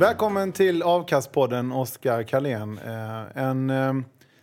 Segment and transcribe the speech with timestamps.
[0.00, 2.78] Välkommen till Avkastpodden, Oskar Karlén.
[2.78, 3.92] Eh, En eh,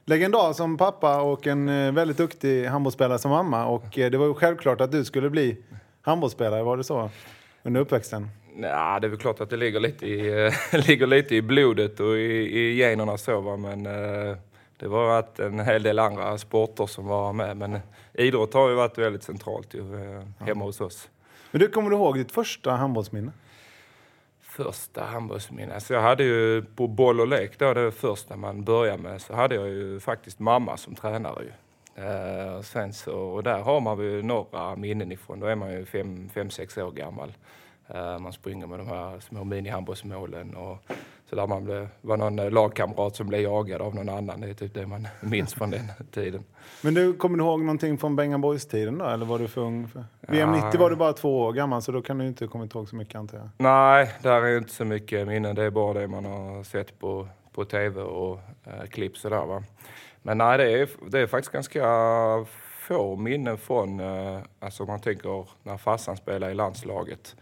[0.06, 3.66] legendar som pappa och en eh, väldigt duktig handbollsspelare som mamma.
[3.66, 5.58] Och det var ju självklart att du skulle bli
[6.02, 7.10] handbollsspelare, var det så?
[7.64, 8.30] Under uppväxten?
[8.62, 10.52] Ja, det är väl klart att det ligger lite i,
[10.88, 13.84] ligger lite i blodet och i, i generna så va, men
[14.78, 17.58] det var att en hel del andra sporter som var med.
[17.58, 17.80] Men
[18.14, 19.84] idrott har ju varit väldigt centralt ju,
[20.40, 21.10] hemma hos oss.
[21.52, 23.32] Men du, kommer du ihåg ditt första handbollsminne?
[24.58, 25.74] Första handbollsminne.
[25.74, 29.34] Alltså jag hade ju på boll och lek då, det första man började med, så
[29.34, 31.52] hade jag ju faktiskt mamma som tränare ju.
[32.04, 35.40] Eh, och sen så, och där har man ju några minnen ifrån.
[35.40, 37.34] Då är man ju fem, fem sex år gammal.
[37.88, 40.78] Eh, man springer med de här små minihandbollsmålen och
[41.30, 44.42] så där man blev, var någon eh, lagkamrat som blev jagad av någon annan.
[44.42, 46.44] Det är typ det man minns från den tiden.
[46.82, 49.06] Men du, kommer du ihåg någonting från Bengan Boys-tiden då?
[49.06, 49.88] Eller var du för ung?
[49.88, 50.06] För...
[50.22, 52.90] VM 90 var du bara två år gammal, så då kan du inte komma ihåg
[52.90, 53.50] så mycket antar jag.
[53.58, 55.56] Nej, där är inte så mycket minnen.
[55.56, 59.64] Det är bara det man har sett på, på tv och eh, klipp sådär va.
[60.22, 61.82] Men nej, det är, det är faktiskt ganska
[62.88, 67.36] få minnen från, eh, alltså om man tänker när farsan spelade i landslaget.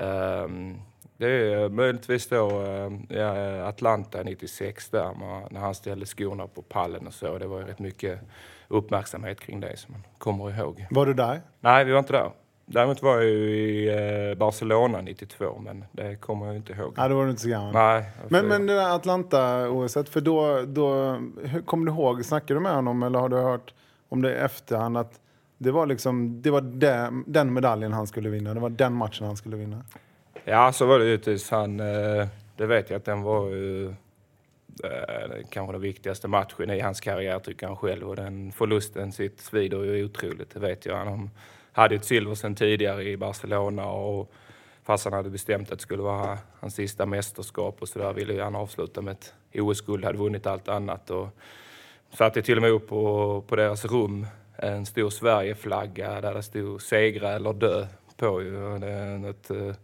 [0.00, 0.74] Ehm,
[1.16, 5.10] det är möjligtvis då eh, ja, Atlanta 96 där,
[5.50, 7.38] när han ställde skorna på pallen och så.
[7.38, 8.20] Det var ju rätt mycket
[8.68, 10.86] uppmärksamhet kring det som man kommer ihåg.
[10.90, 11.40] Var du där?
[11.60, 12.30] Nej, vi var inte där.
[12.66, 13.88] Däremot var jag ju i
[14.30, 16.94] eh, Barcelona 92, men det kommer jag inte ihåg.
[16.96, 17.72] Nej, då var du inte så gammal.
[17.72, 18.04] Nej.
[18.28, 21.16] Men, alltså- men det där Atlanta-OS, för då, då,
[21.64, 23.74] kommer du ihåg, snackade du med honom eller har du hört
[24.08, 25.19] om det i efterhand att
[25.62, 29.26] det var liksom, det var den, den medaljen han skulle vinna, det var den matchen
[29.26, 29.84] han skulle vinna?
[30.44, 31.50] Ja, så var det givetvis.
[31.50, 31.80] han...
[31.80, 32.26] Eh,
[32.56, 33.88] det vet jag att den var ju
[34.84, 38.08] eh, kanske den viktigaste matchen i hans karriär tycker han själv.
[38.08, 40.96] Och den förlusten sitt svider ju otroligt, det vet jag.
[40.96, 41.30] Han
[41.72, 44.32] hade ett silver sen tidigare i Barcelona och
[44.82, 48.40] farsan hade bestämt att det skulle vara hans sista mästerskap och så där ville ju
[48.40, 51.10] han avsluta med ett OS-guld, hade vunnit allt annat.
[51.10, 51.28] Och
[52.12, 54.26] satte till och med upp på, på deras rum
[54.62, 58.42] en stor Sverigeflagga där det stod segra eller dö på.
[58.42, 58.78] Ju.
[58.78, 59.74] Det är ett eh,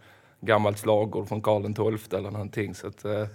[0.40, 2.74] gammalt slagord från Karl XII eller någonting.
[2.74, 3.28] Så att, eh, det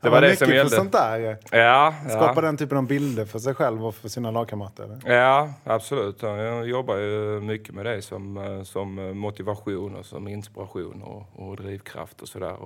[0.00, 0.76] Han var det mycket som för gällde.
[0.76, 1.36] sånt där ju.
[1.58, 2.40] Ja, Skapa ja.
[2.40, 4.84] den typen av bilder för sig själv och för sina lagkamrater.
[4.84, 5.16] eller?
[5.16, 6.22] ja, absolut.
[6.22, 11.56] Jag jobbar ju mycket med det som, eh, som motivation och som inspiration och, och
[11.56, 12.56] drivkraft och sådär.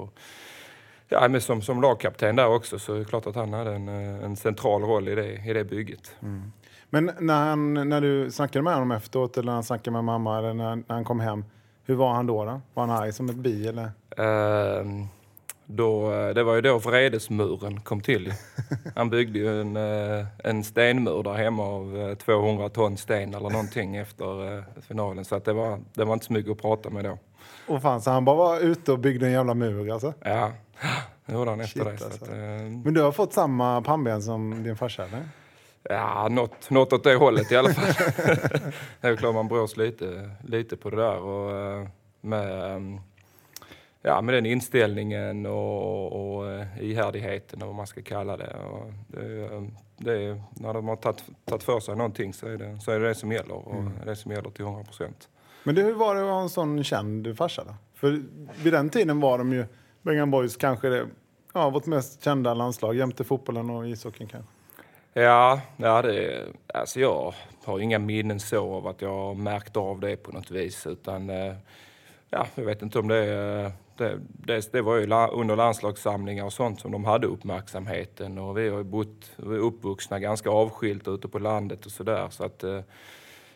[1.08, 3.88] Ja, men som, som lagkapten där också så är det klart att han hade en,
[3.88, 6.16] eh, en central roll i det, i det bygget.
[6.90, 10.38] Men när, han, när du snackade med honom efteråt eller när han snackade med mamma
[10.38, 11.44] eller när, när han kom hem,
[11.84, 12.44] hur var han då?
[12.44, 12.60] då?
[12.74, 13.90] Var han arg som ett bi eller?
[14.16, 15.06] Ehm,
[15.66, 18.32] då, eh, det var ju då vredesmuren kom till.
[18.94, 23.50] Han byggde ju en, eh, en stenmur där hemma av eh, 200 ton sten eller
[23.50, 25.24] någonting efter eh, finalen.
[25.24, 27.18] Så att det, var, det var inte så mycket att prata med då.
[27.66, 30.14] Och fan, så han bara var ute och byggde en jävla mur alltså?
[30.24, 30.52] Ja,
[31.26, 31.98] det gjorde han efter Shit, det.
[31.98, 32.24] Så alltså.
[32.24, 32.36] att, eh,
[32.84, 35.28] Men du har fått samma pannben som din farsa eller?
[35.88, 37.94] Ja, något, något åt det hållet i alla fall.
[39.00, 41.18] det är klart man brås lite, lite på det där.
[41.18, 41.88] Och, eh,
[42.20, 43.00] med, ehm,
[44.02, 48.56] ja, med den inställningen och, och eh, ihärdigheten, eller vad man ska kalla det.
[48.56, 49.62] Och det, eh,
[49.96, 53.08] det är, när de har tagit, för sig någonting så är det så är det,
[53.08, 53.68] det som gäller.
[53.68, 55.28] Och det som gäller till 100 procent.
[55.64, 57.74] Men du, hur var det att ha en sån känd farsa då?
[57.94, 58.22] För
[58.62, 59.64] vid den tiden var de ju,
[60.02, 61.06] Bengan Boys kanske det,
[61.52, 64.57] ja, vårt mest kända landslag jämte fotbollen och ishockeyn kanske.
[65.12, 67.34] Ja, ja det, alltså jag
[67.64, 70.86] har inga minnen så av att jag har märkt av det på något vis.
[70.86, 71.54] Utan, eh,
[72.30, 75.02] ja, jag vet inte om det det, det, det, var ju
[75.32, 79.58] under landslagssamlingar och sånt som de hade uppmärksamheten och vi har ju bott, vi är
[79.58, 82.80] uppvuxna ganska avskilt ute på landet och sådär så att eh,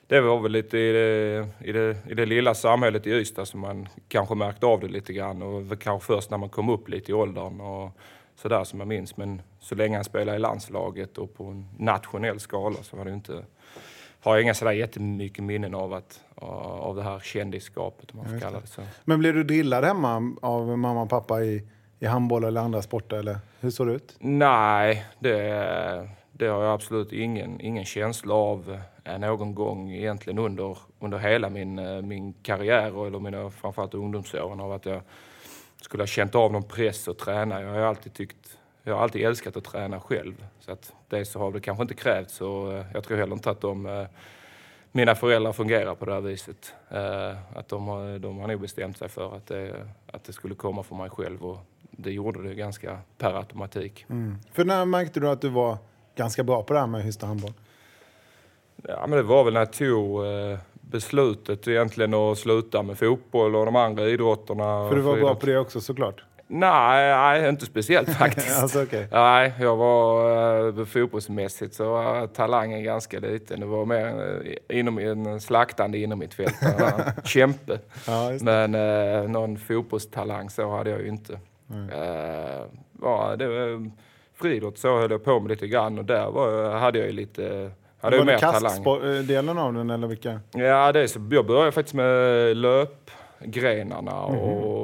[0.07, 3.61] det var väl lite i det, i, det, i det lilla samhället i Ystad som
[3.61, 7.11] man kanske märkte av det lite grann och kanske först när man kom upp lite
[7.11, 7.91] i åldern och
[8.37, 9.17] sådär som jag minns.
[9.17, 13.13] Men så länge han spelade i landslaget och på en nationell skala så var det
[13.13, 13.45] inte
[14.23, 18.41] har jag inga sådär jättemycket minnen av, att, av det här kändisskapet om man får
[18.41, 18.83] kalla det så.
[19.05, 21.67] Men blev du drillad hemma av mamma och pappa i,
[21.99, 23.17] i handboll eller andra sporter?
[23.17, 24.17] Eller hur såg det ut?
[24.19, 30.79] Nej, det, det har jag absolut ingen, ingen känsla av eh, någon gång egentligen under,
[30.99, 35.03] under hela min, eh, min karriär eller mina framförallt ungdomsåren av att jag
[35.81, 37.63] skulle ha känt av någon press att träna.
[37.63, 40.47] Jag har alltid tyckt jag har alltid älskat att träna själv.
[40.61, 43.51] Så att det så har det kanske inte krävts och eh, jag tror heller inte
[43.51, 44.07] att de, eh,
[44.93, 46.75] mina föräldrar fungerar på det här viset.
[46.89, 50.55] Eh, att de, har, de har nog bestämt sig för att det, att det skulle
[50.55, 51.59] komma från mig själv och
[51.91, 54.07] det gjorde det ganska per automatik.
[54.09, 54.39] Mm.
[54.53, 55.77] För när märkte du att du var
[56.17, 57.53] ganska bra på det här med Hystad handboll?
[58.77, 60.25] Ja, men det var väl när jag tog
[60.73, 64.89] beslutet egentligen att sluta med fotboll och de andra idrotterna.
[64.89, 66.25] För du var bra på det också såklart?
[66.55, 68.63] Nej, nej, inte speciellt faktiskt.
[68.63, 69.07] alltså, okay.
[69.11, 73.61] Nej, jag var uh, fotbollsmässigt så var talangen ganska liten.
[73.61, 76.55] Det var mer uh, inom, en slaktande inom mitt fält.
[77.25, 77.79] Kämpe.
[78.07, 81.39] Ja, Men uh, någon fotbollstalang så hade jag ju inte.
[81.71, 81.91] Mm.
[81.91, 82.63] Uh,
[83.03, 83.91] ja, det var,
[84.35, 87.71] friidrott så höll jag på med lite grann och där var, hade jag ju lite
[88.01, 90.41] hade var det kastdelen av den eller vilka?
[90.53, 92.57] Ja, det är så, jag började faktiskt med
[93.43, 94.83] löpgrenarna mm och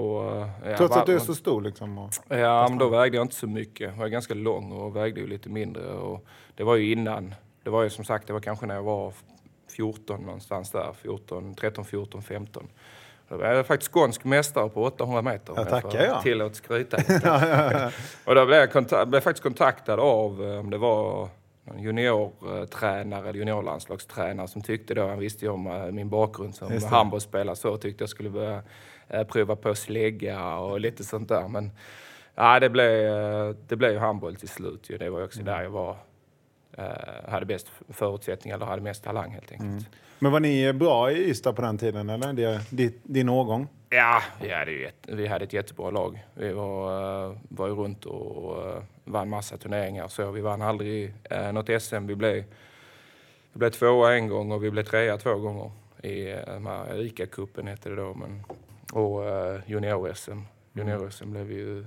[0.64, 1.98] Ja, Trots att du är så stor liksom?
[1.98, 3.90] Och, ja, men då vägde jag inte så mycket.
[3.90, 5.92] Jag var ganska lång och vägde ju lite mindre.
[5.92, 7.34] Och det var ju innan.
[7.62, 9.12] Det var ju som sagt, det var kanske när jag var
[9.76, 10.92] 14 någonstans där.
[11.02, 12.68] 14, 13, 14, 15.
[13.28, 15.52] Då var jag faktiskt skånsk mästare på 800 meter.
[15.56, 16.22] Ja, tackar jag.
[16.22, 16.96] Tillåt skryta
[18.24, 21.28] Och då blev jag, konta blev faktiskt kontaktad av, eh, om det var
[21.78, 27.56] juniortränare eller juniorlandslagstränare som tyckte då, han visste ju om eh, min bakgrund som handbollsspelare,
[27.56, 28.62] så tyckte jag skulle börja
[29.08, 31.48] eh, prova på slägga och lite sånt där.
[31.48, 31.70] Men
[32.34, 34.90] ja, det blev, eh, det blev ju handboll till slut.
[34.98, 35.54] Det var också mm.
[35.54, 35.96] där jag var,
[37.28, 39.70] hade bäst förutsättningar eller hade mest talang helt enkelt.
[39.70, 39.84] Mm.
[40.18, 42.60] Men var ni bra i Ystad på den tiden eller?
[42.70, 43.68] Det, din årgång?
[43.90, 46.26] Ja, vi hade, ett, vi hade ett jättebra lag.
[46.34, 50.08] Vi var, var ju runt och vann massa turneringar.
[50.08, 52.06] Så vi vann aldrig eh, något SM.
[52.06, 52.34] Vi blev,
[53.52, 55.70] vi blev tvåa en gång och vi blev trea två gånger
[56.02, 56.38] i eh,
[56.94, 58.14] ICA-cupen hette det då.
[58.14, 58.42] Men,
[58.92, 60.42] och eh, junior-SM.
[60.72, 61.84] Junior-SM blev vi ju...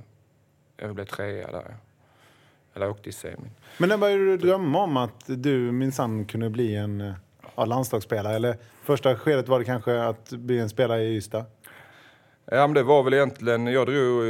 [0.78, 1.76] Vi blev trea där.
[2.74, 3.52] Eller åkte i semin.
[3.78, 7.14] Men när började du drömma om att du minsann kunde bli en eh,
[7.56, 8.36] ja, landslagsspelare?
[8.36, 11.46] Eller första skedet var det kanske att bli en spelare i Ystad?
[12.54, 14.26] Ja, men det var väl egentligen, jag drog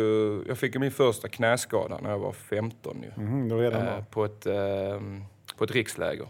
[0.48, 3.24] jag fick min första knäskada när jag var 15 ju.
[3.24, 5.02] Mm, då redan eh, på, ett, eh,
[5.58, 6.28] på ett riksläger.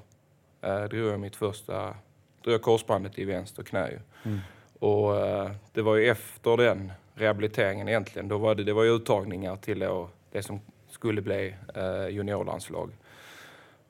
[0.61, 1.95] Eh, drog jag mitt första,
[2.43, 3.99] drog jag korsbandet i vänster knä ju.
[4.23, 4.39] Mm.
[4.79, 8.95] Och eh, det var ju efter den rehabiliteringen egentligen, då var det, det var ju
[8.95, 12.91] uttagningar till då, det som skulle bli eh, juniorlandslag.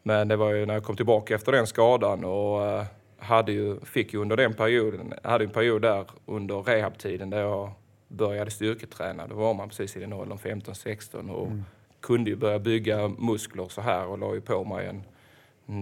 [0.03, 2.85] Men det var ju när jag kom tillbaka efter den skadan och
[3.17, 7.71] hade ju, fick ju under den perioden, hade en period där under rehabtiden där jag
[8.11, 9.27] började styrketräna.
[9.27, 11.63] Då var man precis i den åldern, 15-16 och mm.
[12.01, 15.03] kunde ju börja bygga muskler så här och la ju på mig en,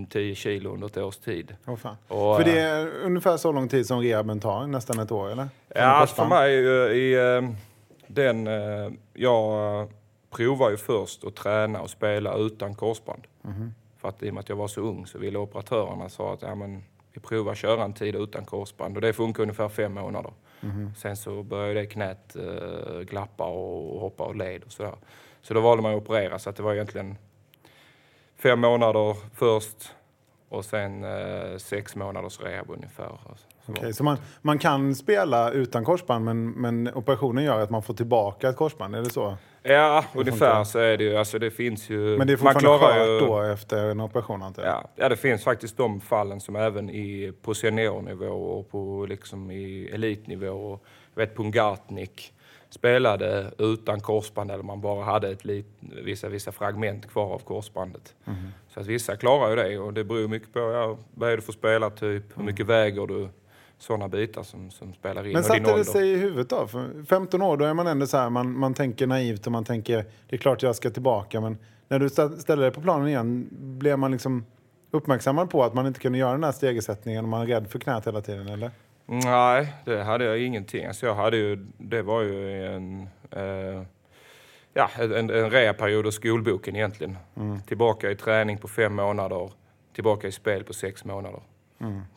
[0.05, 1.55] 10 kilo under ett års tid.
[1.65, 1.73] Oh.
[2.07, 5.47] Och, för det är ungefär så lång tid som rehaben tar, nästan ett år eller?
[5.75, 6.53] ja, för mig
[6.97, 7.49] i uh,
[8.07, 8.49] den...
[9.13, 9.87] Jag
[10.29, 13.23] provade ju först att träna och spela utan korsband.
[13.45, 13.73] Mm.
[13.97, 16.41] För att i och med att jag var så ung så ville operatörerna sa att
[16.41, 16.83] ja, men,
[17.13, 20.31] vi provar att köra en tid utan korsband och det funkar ungefär fem månader.
[20.61, 20.93] Mm.
[20.95, 24.95] Sen så började det knät uh, glappa och hoppa och led och sådär.
[25.41, 27.17] Så då valde man att operera så att det var egentligen
[28.35, 29.95] fem månader först
[30.49, 33.11] och sen uh, sex månaders rehab ungefär.
[33.65, 37.83] Så, okay, så man, man kan spela utan korsband men, men operationen gör att man
[37.83, 39.37] får tillbaka ett korsband, är det så?
[39.63, 41.15] Ja, ungefär så är det ju.
[41.17, 42.17] Alltså det finns ju...
[42.17, 44.71] Men det är fortfarande skönt då efter en operation antar jag?
[44.71, 49.51] Ja, ja, det finns faktiskt de fallen som även i, på seniornivå och på liksom
[49.51, 50.49] i elitnivå.
[50.49, 52.33] Och, jag vet Pungatnik
[52.69, 58.15] spelade utan korsband eller man bara hade ett lit, vissa, vissa fragment kvar av korsbandet.
[58.25, 58.39] Mm.
[58.67, 61.41] Så att vissa klarar ju det och det beror mycket på ja, vad är det
[61.41, 62.67] för spelartyp, hur mycket mm.
[62.67, 63.29] väger du,
[63.77, 65.33] sådana bitar som, som spelar in.
[65.33, 66.67] Men satte det sig i huvudet då?
[66.67, 69.65] För 15 år, då är man ändå så här, man, man tänker naivt och man
[69.65, 71.41] tänker det är klart jag ska tillbaka.
[71.41, 71.57] Men
[71.87, 74.45] när du stä- ställer dig på planen igen, blev man liksom
[74.91, 77.79] uppmärksammad på att man inte kunde göra den här stegersättningen och man är rädd för
[77.79, 78.71] knät hela tiden, eller?
[79.11, 80.85] Nej, det hade jag ingenting.
[80.85, 83.83] Alltså jag hade ju, det var ju en, eh,
[84.73, 87.17] ja, en, en reaperiod och skolboken egentligen.
[87.67, 89.51] Tillbaka i träning på fem månader,
[89.93, 91.41] tillbaka i spel på sex månader.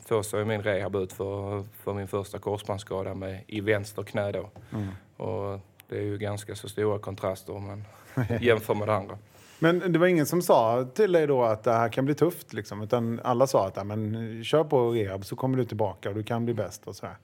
[0.09, 4.51] Så såg min rehab ut för, för min första korsbandsskada med, i vänster knä då.
[5.25, 7.85] Och det är ju ganska så stora kontraster om man
[8.41, 9.19] jämför med det andra.
[9.63, 12.53] Men det var ingen som sa till dig då att det här kan bli tufft,
[12.53, 16.15] liksom, utan alla sa att ja, men, kör på rehab så kommer du tillbaka och
[16.15, 17.17] du kan bli bäst och sådär.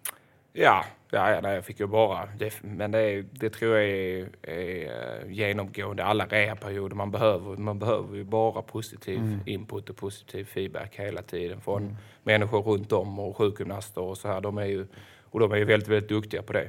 [0.52, 2.28] Ja, ja, ja nej, jag fick ju bara...
[2.38, 6.97] Det, men det, det tror jag är, är eh, genomgående alla rehabperioder.
[6.97, 12.62] Man behöver, man behöver ju bara positiv input och positiv feedback hela tiden från människor
[12.62, 14.40] runt om och sjukgymnaster och så här.
[14.40, 14.87] De är ju,
[15.23, 16.68] och de är ju väldigt, väldigt duktiga på det.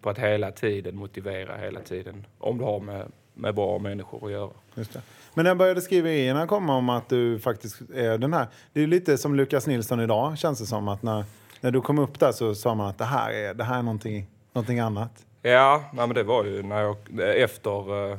[0.00, 2.26] På att hela tiden motivera, hela tiden.
[2.38, 4.50] Om du har med, med bra människor att göra.
[4.74, 5.02] Just det.
[5.34, 8.46] Men när började skriverierna komma om att du faktiskt är den här?
[8.72, 10.88] Det är lite som Lukas Nilsson idag, känns det som.
[10.88, 11.24] att När,
[11.60, 13.82] när du kom upp där så sa man att det här är, det här är
[13.82, 15.26] någonting, någonting annat.
[15.42, 16.96] Ja, nej, men det var ju när jag,
[17.36, 18.18] efter, eh,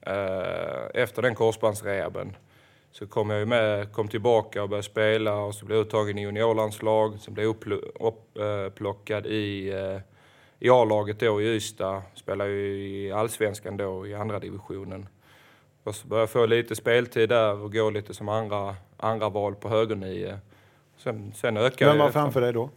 [0.00, 2.36] eh, efter den korsbandsrehaben
[2.92, 6.18] så kom jag ju med, kom tillbaka och började spela och så blev jag uttagen
[6.18, 7.18] i juniorlandslag.
[7.20, 10.00] Sen blev jag uppl- upplockad i, eh,
[10.58, 12.02] i A-laget då i Ystad.
[12.14, 15.08] Spelade ju i allsvenskan då i andra divisionen.
[15.84, 19.54] Och så började jag få lite speltid där och gå lite som andra, andra val
[19.54, 20.38] på högernio.
[20.96, 22.70] Sen, sen ökade Vem var framför dig då?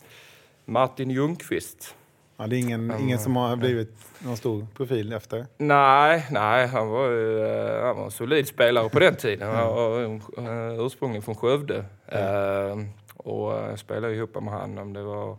[0.65, 1.95] Martin Ljungqvist.
[2.37, 5.45] Ja, det är ingen, ingen som har blivit någon stor profil efter.
[5.57, 9.55] Nej, nej, han var eh, han var en solid spelare på den tiden.
[9.55, 11.85] Han var uh, ursprungligen från Skövde.
[12.07, 12.77] Eh,
[13.17, 15.37] och jag spelade ihop med han om det var...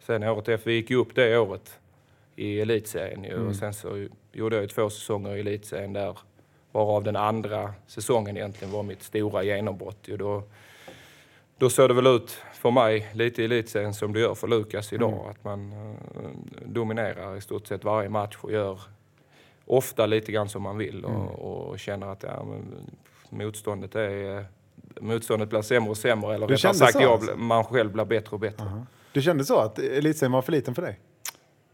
[0.00, 1.78] Sen året efter, vi gick ju upp det året
[2.36, 3.48] i elitserien ju.
[3.48, 6.18] Och sen så gjorde jag ju två säsonger i elitserien där.
[6.72, 9.98] Varav den andra säsongen egentligen var mitt stora genombrott.
[10.04, 10.16] Ju.
[10.16, 10.42] Då,
[11.58, 14.92] då såg det väl ut för mig lite i elitserien som det gör för Lukas
[14.92, 15.26] idag.
[15.30, 16.30] Att man eh,
[16.64, 18.80] dominerar i stort sett varje match och gör
[19.64, 22.46] ofta lite grann som man vill och, och känner att ja,
[23.30, 24.44] motståndet är
[25.00, 26.34] motståndet blir sämre och sämre.
[26.34, 27.36] Eller Du rättare sagt, så jag, alltså?
[27.36, 28.86] man själv blir bättre och bättre.
[29.12, 30.98] Du kände så att elitserien var för liten för dig?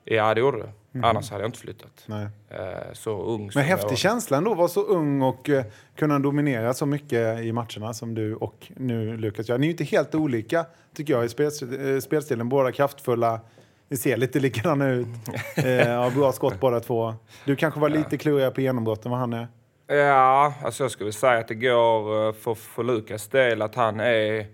[0.05, 0.73] Ja, det gjorde det.
[1.02, 2.05] Annars hade jag inte flyttat.
[2.07, 2.26] Nej.
[2.50, 5.64] Eh, så ung Men häftig känsla ändå, vara så ung och eh,
[5.97, 9.59] kunna dominera så mycket i matcherna som du och nu Lukas gör.
[9.59, 12.49] Ni är ju inte helt olika, tycker jag, i eh, spelstilen.
[12.49, 13.40] Båda kraftfulla,
[13.88, 15.07] ni ser lite likadana ut.
[15.57, 17.14] Har bra skott båda två.
[17.45, 19.49] Du kanske var lite klurigare på genombrotten än vad han är.
[19.87, 24.47] Ja, alltså jag skulle säga att det går för, för Lukas del att han är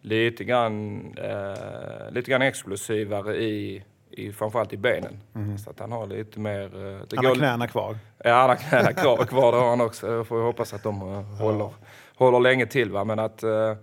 [0.00, 5.20] lite grann, eh, lite grann explosivare i, i framförallt i benen.
[5.58, 6.62] Så att han har lite mer...
[6.64, 7.16] eh, Det.
[7.16, 7.98] Han har knäna kvar.
[8.24, 10.12] Ja, han har knäna kvar, kvar det har han också.
[10.12, 11.70] Jag får hoppas att de eh, håller,
[12.16, 12.90] håller länge till.
[12.90, 13.04] Va?
[13.04, 13.74] Men att eh,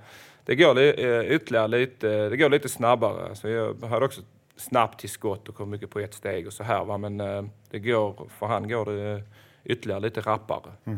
[0.45, 3.35] det går eh, ytterligare lite, det går lite snabbare.
[3.35, 4.21] Så jag hade också
[4.57, 6.85] snabbt till skott och kom mycket på ett steg och så här.
[6.85, 6.97] Va?
[6.97, 9.23] Men eh, det går, för han går det
[9.63, 10.71] ytterligare lite rappare.
[10.85, 10.93] Eh,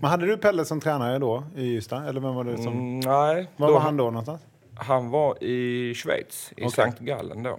[0.00, 2.08] Men hade du Pelle som tränare då i Ystad?
[2.08, 2.72] Eller vem var det som...
[2.72, 4.40] mm, nej, Var då- var han då någonstans?
[4.74, 6.70] Han var i Schweiz, i Okej.
[6.70, 7.58] Sankt Gallen då.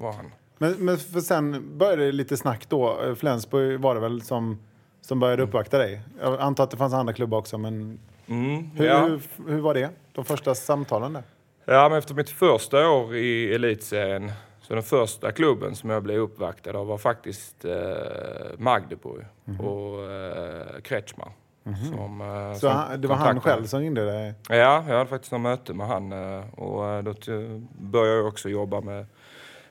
[0.00, 0.30] Var han.
[0.58, 3.14] Men, men för sen började det lite snack då.
[3.16, 4.58] Flensburg var det väl som,
[5.00, 6.00] som började uppvakta dig?
[6.20, 9.00] Jag antar att det fanns andra klubbar också, men Mm, hur, ja.
[9.06, 9.90] hur, hur var det?
[10.12, 11.22] De första samtalen där?
[11.64, 16.18] Ja, men efter mitt första år i elitserien så den första klubben som jag blev
[16.20, 17.72] uppvaktad av var faktiskt eh,
[18.58, 19.24] Magdeburg
[19.60, 21.32] och eh, Kretschmar.
[21.90, 24.34] Som, eh, Så han, det var han själv som ringde dig?
[24.48, 27.14] Ja, jag hade faktiskt något möte med han eh, och eh, då
[27.78, 29.06] började jag också jobba med,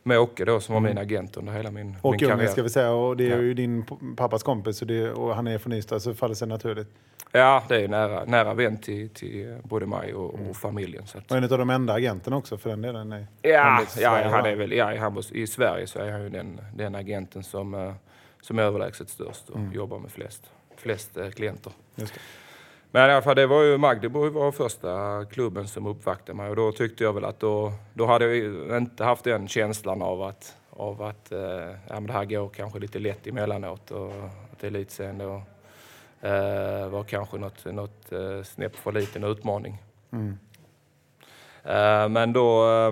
[0.03, 2.47] med Åke då som var min agent under hela min, min Och Unge karriär.
[2.47, 3.37] ska vi säga, och det är Ja.
[3.41, 3.85] ju din
[4.17, 6.87] pappas kompis så det, och han är från Ystad så faller sig naturligt.
[7.31, 11.07] Ja, det är nära, nära vän till, till både mig och, och familjen.
[11.07, 13.11] Så att, Och en av de enda agenterna också för den delen.
[13.11, 16.29] är Ja, ja han är väl, ja, i, handbolls, i Sverige så är han ju
[16.29, 17.93] den, den agenten som, eh,
[18.41, 21.73] som är överlägset störst och jobbar med flest, flest eh, klienter.
[21.95, 22.19] Just det.
[22.93, 26.55] Men i alla fall, det var ju Magdeburg var första klubben som uppvaktade mig och
[26.55, 30.57] då tyckte jag väl att då, då hade jag inte haft den känslan av att,
[30.69, 31.39] av att eh,
[31.87, 34.11] ja, men det här går kanske lite lätt emellanåt och
[34.51, 35.41] att elitserien då
[36.21, 39.83] eh, var kanske något, något eh, snäpp för liten utmaning.
[41.63, 42.91] Eh, men då, eh,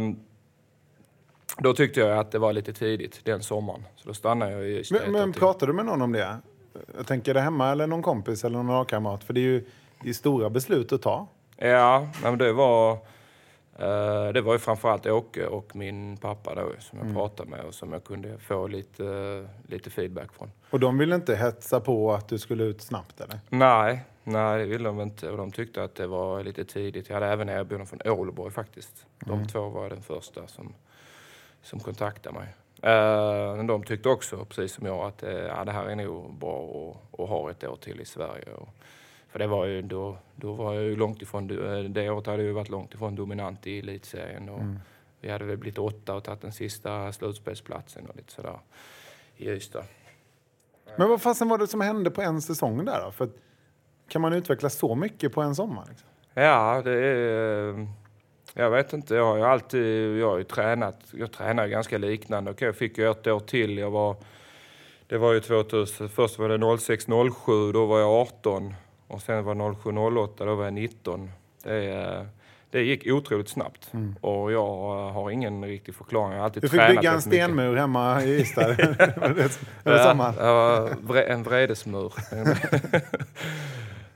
[1.57, 3.85] då tyckte jag att det var lite tidigt den sommaren.
[3.95, 6.37] Så då stannade jag i Ystad Men, men pratade du med någon om det?
[6.97, 9.23] Jag tänker det hemma eller någon kompis eller någon lagkamrat?
[9.23, 9.65] För det är ju
[10.03, 11.27] det är stora beslut att ta.
[11.57, 12.91] Ja, men det var...
[13.79, 17.73] Eh, det var ju framförallt Åke och min pappa då som jag pratade med och
[17.73, 20.51] som jag kunde få lite, lite feedback från.
[20.69, 23.39] Och de ville inte hetsa på att du skulle ut snabbt eller?
[23.49, 27.09] Nej, nej det ville de inte och de tyckte att det var lite tidigt.
[27.09, 29.05] Jag hade även erbjudanden från Ålborg faktiskt.
[29.19, 30.73] De två var den första som,
[31.61, 32.47] som kontaktade mig.
[32.81, 36.33] Eh, Men de tyckte också, precis som jag, att eh, ja, det här är nog
[36.33, 38.53] bra att ha ett år till i Sverige.
[38.53, 38.69] Och,
[39.29, 42.37] för det var ju, då, då var jag ju långt ifrån, eh, det året hade
[42.37, 44.49] jag ju varit långt ifrån dominant i elitserien.
[44.49, 44.61] Och
[45.21, 48.59] Vi hade väl blivit åtta och tagit den sista slutspelsplatsen och lite sådär
[49.37, 49.83] i Ystad.
[50.97, 53.11] Men vad fasen var det som hände på en säsong där då?
[53.11, 53.29] För
[54.07, 55.85] kan man utveckla så mycket på en sommar?
[55.89, 56.07] Liksom?
[56.33, 57.87] Ja, det är...
[58.53, 59.15] Jag vet inte.
[59.15, 60.17] Jag har ju alltid...
[60.17, 60.99] Jag har tränat.
[61.11, 62.51] Jag tränar ganska liknande.
[62.51, 63.77] Okej, jag fick ju ett år till.
[63.77, 64.15] Jag var...
[65.07, 66.09] Det var ju 2000.
[66.09, 67.73] Först var det 06-07.
[67.73, 68.73] Då var jag 18.
[69.09, 70.29] Och sen var det 07-08.
[70.45, 71.31] Då var jag 19.
[71.63, 72.27] Det, är-
[72.71, 73.91] det gick otroligt snabbt.
[74.21, 74.67] Och jag
[75.11, 76.31] har ingen riktig förklaring.
[76.31, 77.23] Jag har alltid Du fick bygga en rätt mycket.
[77.23, 78.67] stenmur hemma i Ystad.
[78.77, 79.49] Det- var det
[79.83, 80.33] Ja, samma?
[80.39, 80.89] ja,
[81.27, 82.13] en vredesmur.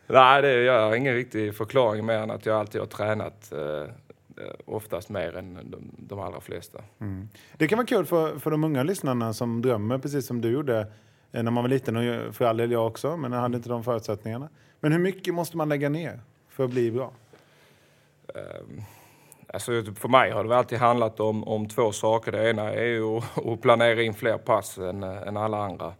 [0.07, 3.59] Nej, det, jag har ingen riktig förklaring mer än att jag alltid har tränat eh,
[3.59, 6.79] eh, oftast mer än de, de allra flesta.
[7.57, 10.79] Det kan vara kul för, för de unga lyssnarna som drömmer precis som du gjorde
[10.79, 10.85] eh,
[11.33, 11.97] när man var liten.
[11.97, 14.49] Och för all del jag också, men jag hade inte de förutsättningarna.
[14.79, 17.11] Men hur mycket måste man lägga ner för att bli bra?
[19.53, 22.31] Alltså, för mig har det alltid handlat om, om två saker.
[22.31, 25.93] Det ena är ju att, att planera in fler pass än, än alla andra.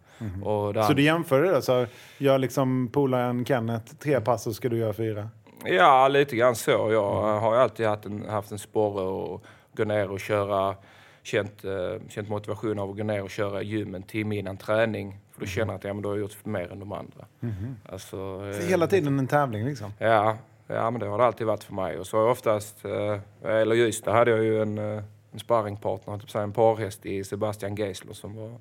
[0.44, 1.62] Och det Så du jämför det?
[1.62, 1.86] Så
[2.18, 5.28] gör liksom polaren Kenneth tre pass så ska du göra fyra?
[5.64, 6.70] Ja, lite grann så.
[6.70, 9.40] Jag har alltid haft en, haft en sporre att
[9.76, 10.76] gå ner och köra.
[11.22, 15.18] Känt, eh, känt motivation av att gå ner och köra gym en timme innan träning.
[15.34, 17.26] För då känner jag att ja, men då har jag gjort mer än de andra.
[17.88, 19.92] Alltså, Så eh, hela tiden en tävling liksom?
[19.98, 20.36] Ja,
[20.66, 21.98] ja, men det har det alltid varit för mig.
[21.98, 26.34] Och så oftast, eh, eller i Ystad hade jag ju en, eh, en sparringpartner, typ
[26.34, 28.60] en parhäst i Sebastian Geisler som var,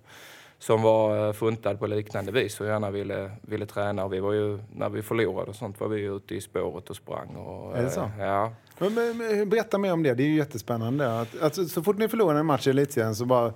[0.59, 4.05] som var funtad på liknande vis och gärna ville, ville träna.
[4.05, 6.95] Och vi var ju, när vi förlorade och sånt var vi ute i spåret och
[6.95, 7.35] sprang.
[7.35, 8.11] Och, Är det så?
[8.19, 8.51] Ja.
[8.77, 11.19] Men, men, berätta mer om det, det är ju jättespännande.
[11.21, 13.53] Att, alltså, så fort ni förlorar en match i elitserien så bara...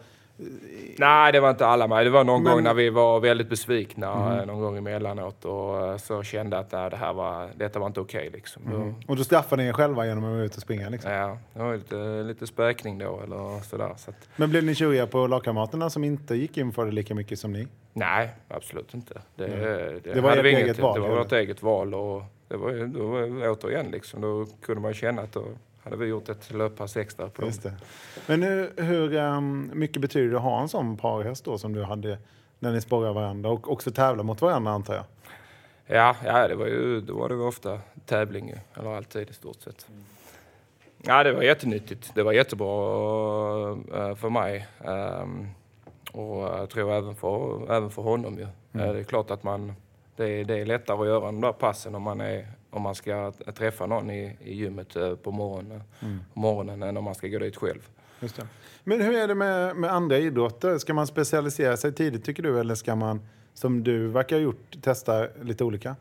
[0.97, 2.05] Nej, det var inte alla med.
[2.05, 5.85] Det var någon Men- gång när vi var väldigt besvikna, eh, någon gång emellanåt och
[5.87, 8.29] eh, så kände att nej, det här var, detta var inte okej.
[8.33, 8.61] liksom.
[8.71, 11.11] Då- Och då straffar ni er själva genom att vara ute och springa liksom.
[11.11, 13.93] Ja, det var lite, lite spökning då eller sådär.
[13.97, 17.15] Så att, Men blev ni tjuriga på lagkamraterna som inte gick in för det lika
[17.15, 17.67] mycket som ni?
[17.93, 19.21] Nej, absolut inte.
[19.35, 22.57] Det, det, Det var hade ert eget val, Det var vårt eget val och det
[22.57, 25.43] var, då var det återigen liksom, då kunde man känna att då
[25.89, 27.51] hade vi gjort ett löppass extra på dem.
[27.63, 27.73] Det.
[28.27, 31.83] Men hur, hur ehm, mycket betyder det att ha en sån parhäst då som du
[31.83, 32.17] hade
[32.59, 35.03] när ni sporrar varandra och också tävla mot varandra antar jag?
[35.85, 39.33] Ja, ja det var ju, då var det ju ofta tävling ju, eller alltid i
[39.33, 39.87] stort sett.
[41.03, 42.11] Ja, det var jättenyttigt.
[42.15, 42.67] Det var jättebra
[43.95, 44.67] eh, för mig.
[44.85, 45.47] Ehm,
[46.11, 48.43] och jag tror även för, även för honom ju.
[48.81, 49.73] Eh, Det är klart att man,
[50.15, 52.95] det är, det är lättare att göra de där passen om man, är, om man
[52.95, 55.83] ska träffa någon i, i gymmet eh, på morgonen,
[56.33, 57.89] morgonen än om man ska gå dit själv.
[58.83, 60.77] Men hur är det med, med andra idrotter?
[60.77, 63.21] Ska man specialisera sig tidigt tycker du eller ska man,
[63.53, 65.95] som du verkar ha gjort, testa lite olika?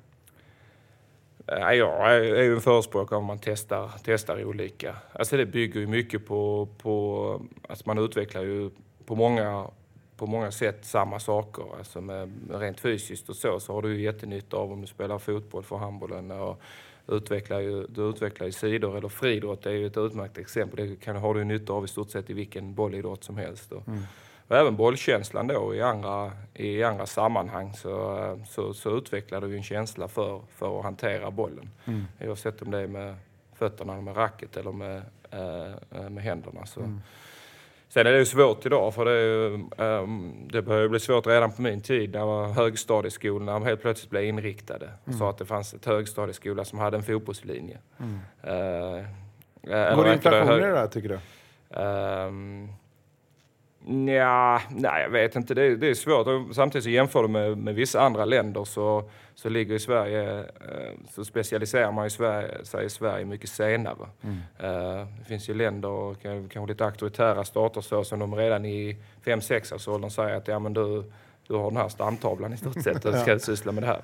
[1.47, 4.97] Ja, jag är ju en förespråkare om man testar, testar olika.
[5.13, 8.71] Alltså det bygger ju mycket på, på att man utvecklar ju
[9.07, 9.71] på många,
[10.17, 11.65] på många sätt samma saker.
[11.79, 15.19] Alltså med, rent fysiskt och så, så har du ju jättenytta av om du spelar
[15.19, 16.31] fotboll för handbollen.
[16.31, 16.61] Och
[17.09, 20.89] utvecklar ju, du utvecklar ju sidor, eller friidrott är ju ett utmärkt exempel.
[20.89, 23.73] Det kan, har du nytta av i stort sett i vilken bollidrott som helst.
[23.73, 23.83] Och,
[24.49, 29.49] och även bollkänslan då i andra, i andra sammanhang så, eh, så, så utvecklar du
[29.49, 31.71] ju en känsla för, för att hantera bollen.
[32.21, 33.17] Oavsett om det är med
[33.55, 36.67] fötterna, med racket eller med, eh, med händerna.
[36.67, 36.81] Så.
[37.89, 41.53] Sen är det ju svårt idag för det, ju, ehm, det började bli svårt redan
[41.53, 44.91] på min tid när de helt plötsligt blev inriktade.
[45.07, 45.19] Mm.
[45.19, 47.79] Så att det fanns ett högstadieskola som hade en fotbollslinje.
[48.43, 51.19] Eh, eh, Går det inflation i det där tycker du?
[51.81, 52.69] Um,
[53.87, 55.55] Nja, nej jag vet inte.
[55.55, 56.27] Det, är- det är svårt.
[56.27, 60.39] Och Samtidigt så jämför du med, med vissa andra länder så, så ligger i Sverige,
[60.41, 60.45] eh,
[61.11, 64.07] så specialiserar man i Sverige, sig i Sverige mycket senare.
[64.59, 68.97] Eh, det finns ju länder, kan- kanske lite auktoritära stater så, som de redan i
[69.25, 71.05] 5-6 års åldern säger att ja, men du,
[71.49, 74.03] du har den här stamtavlan i stort sett och ska syssla med det här.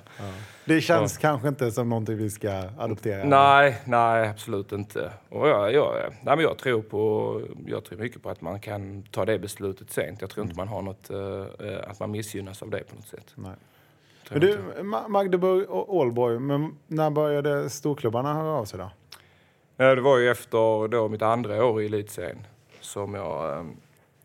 [0.65, 3.25] Det känns kanske inte som någonting vi ska adoptera.
[3.25, 5.13] Nej, nej absolut inte.
[5.29, 9.03] Och jag, jag, nej, men jag, tror på, jag tror mycket på att man kan
[9.03, 10.21] ta det beslutet sent.
[10.21, 13.33] Jag tror inte man har något, eh, att man missgynnas av det på något sätt.
[13.35, 13.53] Nej.
[14.31, 14.59] Men du,
[15.09, 18.91] Magdeburg och Ålborg, men när började storklubbarna höra av sig då?
[19.77, 22.47] Nej, det var ju efter då mitt andra år i elitserien
[22.81, 23.65] som jag, eh,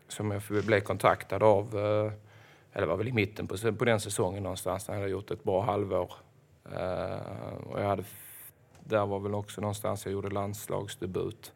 [0.08, 1.76] som jag blev kontaktad av,
[2.78, 5.30] eller det var väl i mitten på, på den säsongen någonstans, när jag hade gjort
[5.30, 6.12] ett bra halvår.
[6.66, 8.04] Uh, och jag hade,
[8.84, 11.52] där var väl också någonstans jag gjorde landslagsdebut.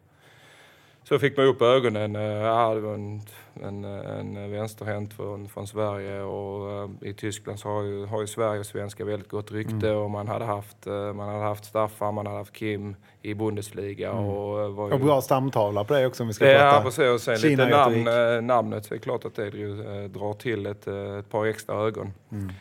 [1.03, 2.15] Så fick man upp ögonen.
[2.15, 3.21] Ja, det var en,
[3.63, 8.59] en, en vänsterhänt från, från Sverige och i Tyskland så har ju, har ju Sverige
[8.59, 9.97] och svenska väldigt gott rykte mm.
[9.97, 10.85] och man hade haft,
[11.15, 14.11] man hade haft Staffan, man hade haft Kim i Bundesliga.
[14.11, 14.23] Mm.
[14.23, 14.93] Och, var ju...
[14.93, 17.09] och bra stamtavla på det också om vi ska ja, prata Ja, precis.
[17.09, 19.49] Och sen lite namn, namnet, så är det klart att det
[20.07, 22.13] drar till ett, ett par extra ögon.
[22.31, 22.51] Mm.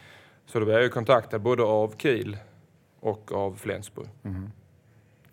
[0.46, 2.36] Så då blev jag ju kontaktad både av Kiel
[3.00, 4.08] och av Flensburg.
[4.24, 4.50] Mm.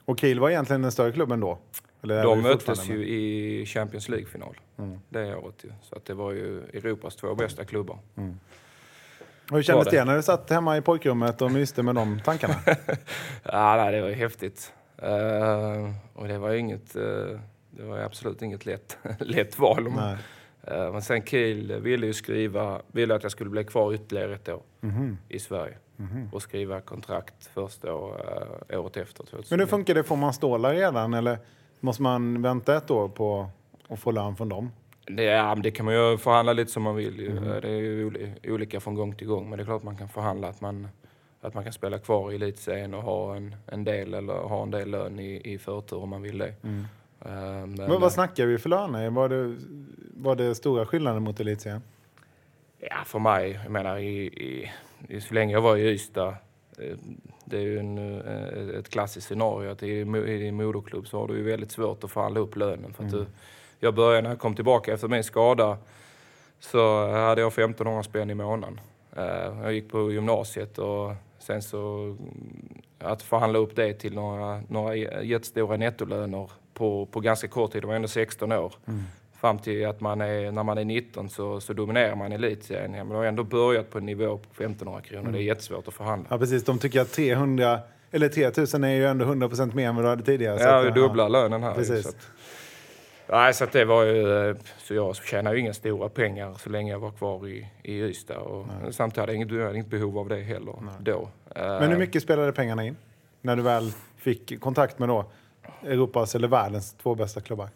[0.05, 1.57] Och Kiel var egentligen den större klubben då?
[2.01, 4.99] De möttes ju i Champions League-final mm.
[5.09, 5.63] det året.
[5.63, 5.71] Ju.
[5.81, 7.99] Så att det var ju Europas två bästa klubbar.
[8.15, 8.39] Mm.
[9.51, 9.97] Hur kändes det?
[9.97, 12.55] det när du satt hemma i pojkrummet och myste med de tankarna?
[13.43, 14.73] ja, nej, det var ju häftigt.
[15.03, 19.87] Uh, och det var inget, uh, det var absolut inget lätt, lätt val.
[19.87, 20.15] Uh,
[20.63, 24.61] men sen Kiel ville ju skriva, ville att jag skulle bli kvar ytterligare ett år
[24.81, 25.17] mm.
[25.29, 25.77] i Sverige.
[25.99, 26.29] Mm.
[26.31, 28.17] och skriva kontrakt först då,
[28.69, 29.25] året efter.
[29.49, 30.03] Men hur funkar det?
[30.03, 31.37] Får man stålar redan eller
[31.79, 33.49] Måste man vänta ett år på
[33.87, 34.71] att få lön från dem?
[35.05, 37.27] Det, ja, det kan man ju förhandla lite som man vill.
[37.27, 37.43] Mm.
[37.61, 38.11] Det är ju
[38.47, 39.49] olika från gång till gång.
[39.49, 40.87] Men det är klart man kan förhandla att man,
[41.41, 44.71] att man kan spela kvar i elitserien och ha en, en del eller ha en
[44.71, 46.53] del lön i, i förtur om man vill det.
[46.63, 46.79] Mm.
[47.25, 49.09] Uh, men, men, vad snackar vi för löner?
[49.09, 49.57] Var det,
[50.13, 51.81] var det stora skillnader mot elitserien?
[52.79, 53.59] Ja, för mig.
[53.63, 54.71] Jag menar, i,
[55.07, 56.35] i, så länge jag var i Ystad eh,
[57.45, 61.27] det är ju en, eh, ett klassiskt scenario att i, i din moderklubb så har
[61.27, 62.93] du ju väldigt svårt att förhandla upp lönen.
[62.93, 63.25] För att mm.
[63.25, 63.31] du,
[63.79, 65.77] jag började när jag kom tillbaka efter min skada
[66.59, 68.79] så hade jag 1500 spänn i månaden.
[69.15, 72.17] Eh, jag gick på gymnasiet och sen så mm,
[72.99, 77.87] att förhandla upp det till några, några jättestora nettolöner på, på ganska kort tid, det
[77.87, 78.73] var ändå 16 år.
[78.85, 79.03] Mm
[79.39, 82.91] fram till att man är, när man är 19 så, så dominerar man elitserien.
[82.91, 85.21] Men har ändå börjat på en nivå på 1500 kronor.
[85.21, 85.33] Mm.
[85.33, 86.27] Det är jättesvårt att förhandla.
[86.29, 86.63] Ja, precis.
[86.63, 87.79] De tycker att 300,
[88.11, 90.61] eller 3000 är ju ändå 100% mer än vad du hade tidigare.
[90.61, 91.29] Ja, du dubblar ja.
[91.29, 91.73] lönen här.
[91.73, 92.03] Precis.
[92.03, 92.27] Så att,
[93.27, 96.99] nej, så det var ju, så jag tjänade ju inga stora pengar så länge jag
[96.99, 98.37] var kvar i, i Ystad.
[98.37, 100.93] Och samtidigt hade jag inget, inget behov av det heller nej.
[100.99, 101.29] då.
[101.55, 102.97] Men hur eh, mycket spelade pengarna in?
[103.41, 105.25] När du väl fick kontakt med då
[105.83, 107.69] Europas eller världens två bästa klubbar?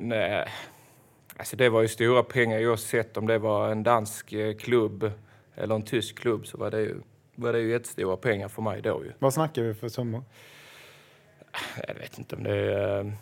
[0.00, 0.48] Nej,
[1.36, 5.12] alltså det var ju stora pengar oavsett om det var en dansk eh, klubb
[5.54, 7.00] eller en tysk klubb så var det ju,
[7.34, 9.12] var det ju jättestora pengar för mig då ju.
[9.18, 10.22] Vad snackar vi för summor?
[11.88, 13.00] Jag vet inte om det är...
[13.00, 13.12] Eh,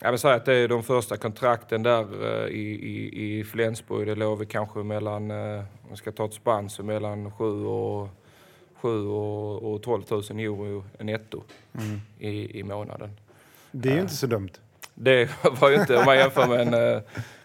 [0.00, 4.06] jag vill säga att det är de första kontrakten där eh, i, i, i Flensburg.
[4.06, 5.30] Det låg vi kanske mellan,
[5.90, 8.08] om ska ta ett spann, så mellan 7 och,
[8.74, 11.42] 7 och, och 12 000 euro netto
[11.74, 12.00] mm.
[12.18, 13.10] i, i månaden.
[13.70, 14.52] Det är ju inte så dumt.
[15.02, 15.28] Det
[15.60, 17.02] var ju inte, om man jämför med en, eh,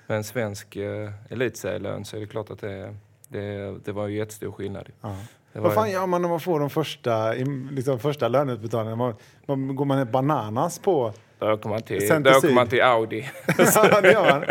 [0.07, 2.95] med en svensk uh, elitserielön så är det klart att det,
[3.27, 4.89] det, det var ju jättestor skillnad.
[5.01, 5.15] Ja.
[5.53, 7.33] Vad fan gör man när man får de första,
[7.71, 8.95] liksom första löneutbetalningarna?
[8.95, 9.15] Man,
[9.45, 13.29] man, går man bananas på då åker man till, då åker man till Audi.
[13.75, 14.43] ja, det gör man.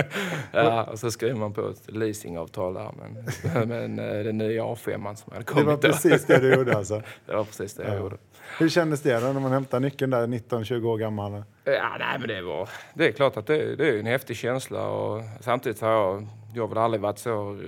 [0.65, 5.15] ja, och så skriver man på ett leasingavtal där med, med eh, den nya A5
[5.15, 5.65] som hade kommit.
[5.67, 7.03] Det var precis det du gjorde alltså?
[7.27, 8.17] det var precis det jag gjorde.
[8.59, 11.33] Hur kändes det när man hämtade nyckeln där 19-20 år gammal?
[11.65, 14.89] Ja, nej, men det, var, det är klart att det, det är en häftig känsla
[14.89, 17.61] och samtidigt har jag, jag har aldrig varit så,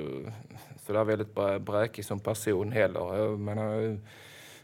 [0.86, 3.16] så där väldigt bräkig som person heller.
[3.16, 3.98] Jag menar,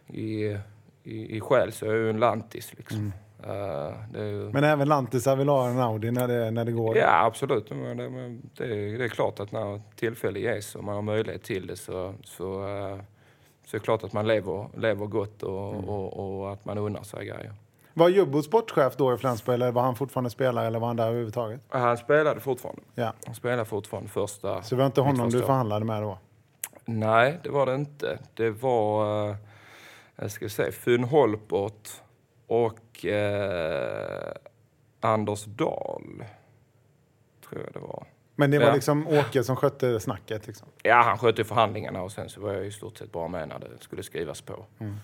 [0.07, 0.59] i,
[1.03, 2.99] i, i själ så är jag ju en lantis liksom.
[2.99, 3.13] Mm.
[3.51, 4.51] Uh, ju...
[4.53, 6.97] Men även lantisar vill ha en Audi när det, när det går?
[6.97, 7.71] Ja, absolut.
[7.71, 11.67] Men det, det, det är klart att när tillfälle ges och man har möjlighet till
[11.67, 13.01] det så, så, uh,
[13.65, 15.89] så är det klart att man lever, lever gott och, mm.
[15.89, 17.53] och, och att man unnar sig grejer.
[17.95, 21.07] Var Jubbo sportchef då i Flensburg eller var han fortfarande spelare eller var han där
[21.07, 21.61] överhuvudtaget?
[21.69, 22.83] Han spelade fortfarande.
[22.95, 23.13] Ja.
[23.27, 24.63] Han spelade fortfarande första...
[24.63, 26.19] Så det var inte honom du förhandlade med då?
[26.85, 28.19] Nej, det var det inte.
[28.35, 29.37] Det var, uh,
[30.17, 31.89] jag ska säga, Fyn Holpert
[32.47, 34.33] och eh,
[35.01, 36.25] Anders Dahl,
[37.49, 38.07] tror jag det var.
[38.35, 38.75] Men det var ja.
[38.75, 40.47] liksom Åke som skötte snacket?
[40.47, 40.69] Liksom.
[40.83, 43.59] Ja, han skötte förhandlingarna och sen så var jag i stort sett bara med när
[43.59, 44.65] det skulle skrivas på.
[44.79, 44.97] Mm.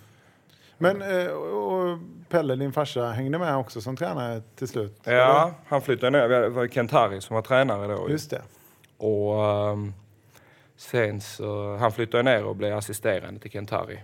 [0.78, 5.00] Men eh, och Pelle, din farsa, hängde med också som tränare till slut?
[5.04, 6.28] Ja, han flyttade ner.
[6.28, 8.10] Det var Kent Harry som var tränare då.
[8.10, 8.42] Just det.
[8.96, 9.94] Och um,
[10.76, 13.98] sen så, han flyttade ner och blev assisterande till Kent Harry.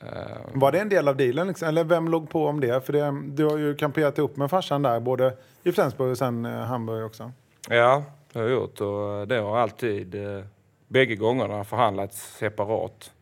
[0.00, 0.08] Eh,
[0.52, 1.48] var det en del av dealen?
[1.48, 1.68] Liksom?
[1.68, 2.86] Eller vem låg på om det?
[2.86, 6.44] För det, du har ju kamperat ihop med farsan där, både i Flensburg och sen
[6.44, 7.32] eh, Hamburg också.
[7.68, 8.04] Ja,
[8.36, 8.80] det har gjort.
[8.80, 10.44] Och det har alltid, eh,
[10.88, 13.12] bägge gångerna förhandlats separat.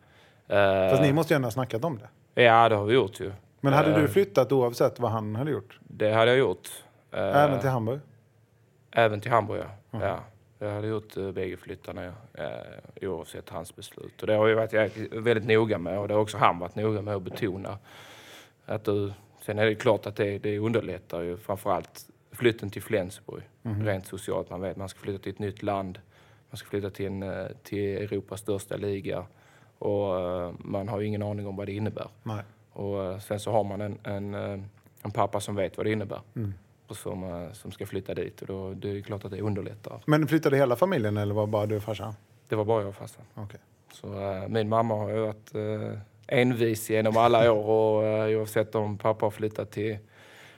[0.90, 1.98] Fast ni måste ju ändå ha snackat om
[2.34, 2.42] det?
[2.42, 3.32] Ja, det har vi gjort ju.
[3.60, 4.00] Men hade Eh.
[4.00, 5.78] du flyttat oavsett vad han hade gjort?
[5.82, 6.68] Det hade jag gjort.
[7.12, 8.00] Eh, Även till Hamburg?
[8.90, 9.98] Även till Hamburg, ja.
[10.00, 10.18] ja.
[10.58, 12.04] Jag hade gjort uh, bägge flyttarna.
[12.34, 12.44] Eh,
[13.08, 14.20] oavsett hans beslut.
[14.20, 17.02] Och det har ju varit väldigt noga med och det har också han varit noga
[17.02, 17.78] med att betona.
[18.66, 19.12] Att du,
[19.46, 23.42] sen är det klart att det, det underlättar ju framförallt flytten till Flensburg.
[23.62, 24.50] Rent socialt.
[24.50, 25.98] Man vet man ska flytta till ett nytt land.
[26.50, 29.26] Man ska flytta till, en, eh, till Europas största liga.
[29.78, 32.08] Och eh, man har ju ingen aning om vad det innebär.
[32.22, 32.42] Nej.
[32.72, 34.34] Och eh, sen så har man en, en,
[35.02, 36.20] en pappa som vet vad det innebär.
[36.36, 36.54] Mm.
[36.86, 38.40] Och som, som ska flytta dit.
[38.40, 40.00] Och då, det är klart att det underlättar.
[40.06, 42.14] Men flyttade hela familjen eller var bara du och farsan?
[42.48, 43.24] Det var bara jag och farsan.
[43.34, 43.60] Okej.
[43.92, 47.64] Så eh, min mamma har ju varit eh, envis genom alla år.
[47.64, 49.98] Och eh, oavsett om pappa har flyttat till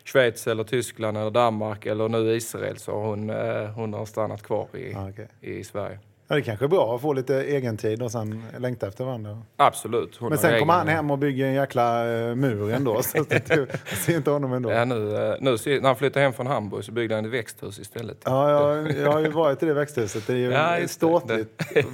[0.06, 4.76] Schweiz eller Tyskland eller Danmark eller nu Israel så hon, eh, hon har stannat kvar
[4.76, 5.28] i, Ja, okej.
[5.40, 5.98] i Sverige.
[6.28, 9.42] Ja, det kanske är bra att få lite egen tid och sen längta efter varandra.
[9.56, 10.20] Absolut.
[10.20, 13.02] Men sen kommer han hem och bygger en jäkla eh, mur ändå.
[13.02, 13.66] Så att du
[14.04, 14.72] ser inte honom ändå.
[14.72, 17.78] Ja, nu, eh, nu, när han flyttade hem från Hamburg så byggde han ett växthus
[17.78, 18.16] istället.
[18.24, 20.26] Ja, jag, jag har ju varit i det växthuset.
[20.26, 21.84] Det är ju Ja, ståtligt eh,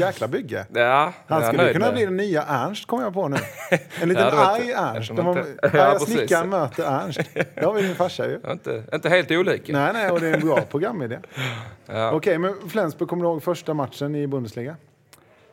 [0.00, 0.66] jäkla bygge.
[0.74, 1.94] Ja, Han skulle kunna med.
[1.94, 3.36] bli den nya Ernst, kommer jag på nu.
[4.02, 5.10] En liten Ja, arg Ernst.
[5.10, 7.20] jag De inte- Ja, arga snickaren möter Ernst.
[7.54, 8.40] Det har vi din farsa ju.
[8.50, 9.72] Inte, inte helt olika.
[9.72, 11.18] Nej, nej, och det är en bra programidé.
[11.86, 12.12] Ja.
[12.12, 14.76] Okej, men Flensburg, kommer du ihåg första matchen i Bundesliga?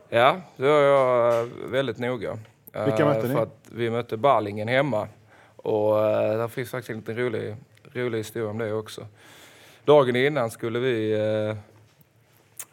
[0.09, 2.37] Ja, det var jag eh, väldigt noga.
[2.85, 3.33] Vilka Eh, mötte ni?
[3.33, 5.07] För att vi mötte Balingen hemma.
[5.55, 6.01] Och uh,
[6.37, 7.55] där finns faktiskt en liten rolig,
[7.93, 9.07] rolig historia om det också.
[9.85, 11.11] Dagen innan skulle vi...
[11.13, 11.55] eh,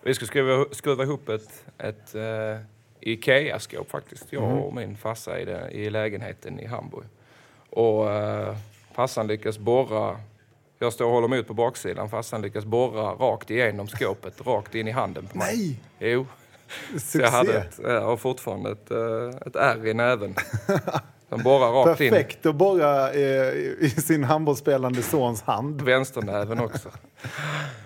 [0.02, 2.14] vi skulle skruva, skruva ihop ett, ett
[3.00, 4.32] Ikea-skåp faktiskt.
[4.32, 4.58] Jag Mhm.
[4.58, 7.04] och min farsa i, i lägenheten i Hamburg.
[7.70, 8.06] Och
[8.92, 10.16] farsan lyckas borra...
[10.84, 12.08] Jag står och håller emot på baksidan.
[12.08, 15.56] Farsan lyckas borra rakt igenom skåpet, rakt in i handen på mig.
[15.56, 16.12] Nej!
[16.12, 16.26] Jo.
[16.92, 17.18] Så Succé!
[17.18, 20.34] jag hade ett, har fortfarande ett, eh, ett ärr i näven.
[21.28, 22.10] Som borrar rakt in.
[22.10, 25.82] Perfekt att borra eh, i sin handbollsspelande sons hand.
[25.82, 26.88] Vänsternäven också.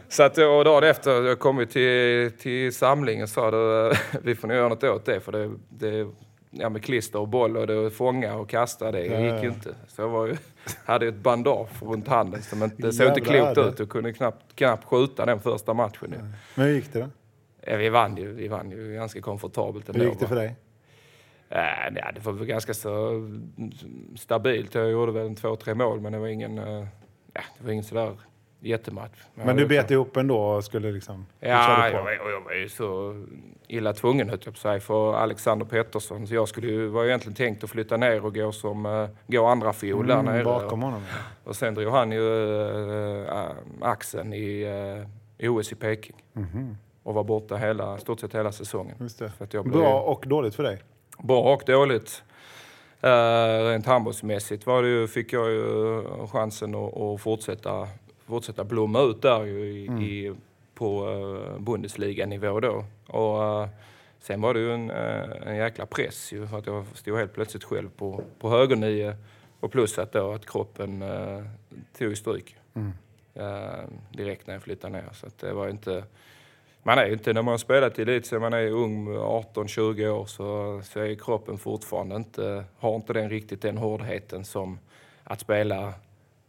[0.08, 4.34] Så att, och dagen efter jag kom vi till, till samlingen och sa att vi
[4.34, 5.20] får nog göra något åt det.
[5.20, 6.06] För det, det
[6.50, 9.74] ja, med klister och boll och det, fånga och kasta, det gick ju inte.
[9.88, 10.36] Så jag var ju,
[10.84, 14.56] hade ju ett bandage runt handen som inte såg inte klokt ut och kunde knappt,
[14.56, 16.12] knappt skjuta den första matchen.
[16.12, 16.18] ju.
[16.54, 17.08] Men hur gick det då?
[17.66, 20.00] Ja, vi, vann ju, vi vann ju ganska komfortabelt ändå.
[20.00, 20.56] Hur gick det för dig?
[21.48, 21.58] Äh,
[21.96, 23.72] ja, det var väl ganska så mm,
[24.16, 24.74] stabilt.
[24.74, 26.86] Jag gjorde väl en två, tre mål, men det var ingen, eh,
[27.32, 28.16] ja, det var ingen sådär
[28.60, 29.18] jättematch.
[29.34, 31.26] Men du bet ihop ändå och skulle liksom...
[31.40, 33.14] Ja, jag, jag var ju så
[33.68, 36.26] illa tvungen höll jag på säga, för Alexander Pettersson.
[36.26, 39.08] Så jag skulle ju, var ju egentligen tänkt att flytta ner och gå som uh,
[39.26, 40.44] gå andra fiol där Mm, nere.
[40.44, 41.02] bakom honom.
[41.44, 45.06] Och sen drog han ju uh, axeln i, uh,
[45.38, 46.16] i OS i Peking.
[47.02, 48.96] Och var borta hela, stort sett hela säsongen.
[49.00, 49.32] Just det.
[49.50, 50.78] Blev- Bra och dåligt för dig.
[51.18, 52.22] Bra och dåligt.
[53.04, 53.10] Uh,
[53.70, 57.88] rent handbollsmässigt var det ju, fick jag ju chansen att, att fortsätta,
[58.28, 60.34] fortsätta blomma ut där ju i, i,
[60.74, 62.84] på uh, Bundesliga-nivå då.
[63.06, 63.68] Och, eh,
[64.20, 67.34] sen var det ju en, eh, en jäkla press ju för att jag stod helt
[67.34, 69.16] plötsligt själv på, på högernio
[69.60, 71.44] och plus att då att kroppen uh,
[71.98, 72.56] tog stryk
[73.38, 75.08] eh, direkt när jag flyttade ner.
[75.12, 76.04] Så det var inte...
[76.82, 80.08] Man är ju inte, när man har spelat i elit så man är ung, 18-20
[80.08, 84.78] år, så, så är kroppen fortfarande inte, har inte den riktigt den hårdheten som
[85.24, 85.94] att spela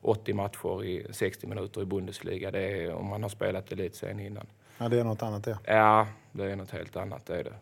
[0.02, 2.52] 80 matcher i 60 minuter i Bundesliga.
[2.52, 4.46] Det är om man har spelat elitserien innan.
[4.78, 5.58] Ja, det är något annat det.
[5.66, 7.54] Ja, det är något helt annat, det är det.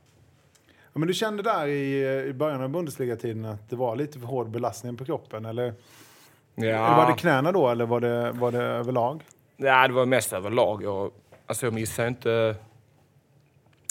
[0.68, 4.28] Ja, men du kände där i, i början av Bundesliga-tiden att det var lite för
[4.28, 5.46] hård belastning på kroppen?
[5.46, 5.74] Eller,
[6.56, 9.24] eller var det knäna då, eller var det, var det överlag?
[9.58, 10.84] Ja, det var mest överlag.
[10.84, 11.12] Jag,
[11.46, 12.56] alltså jag missade inte...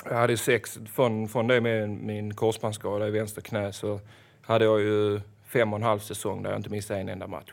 [0.04, 4.00] Jag hade sex, från, från det med min korsbandsskada i vänster knä så
[4.42, 7.52] hade jag ju fem och en halv säsong där jag inte missade en enda match.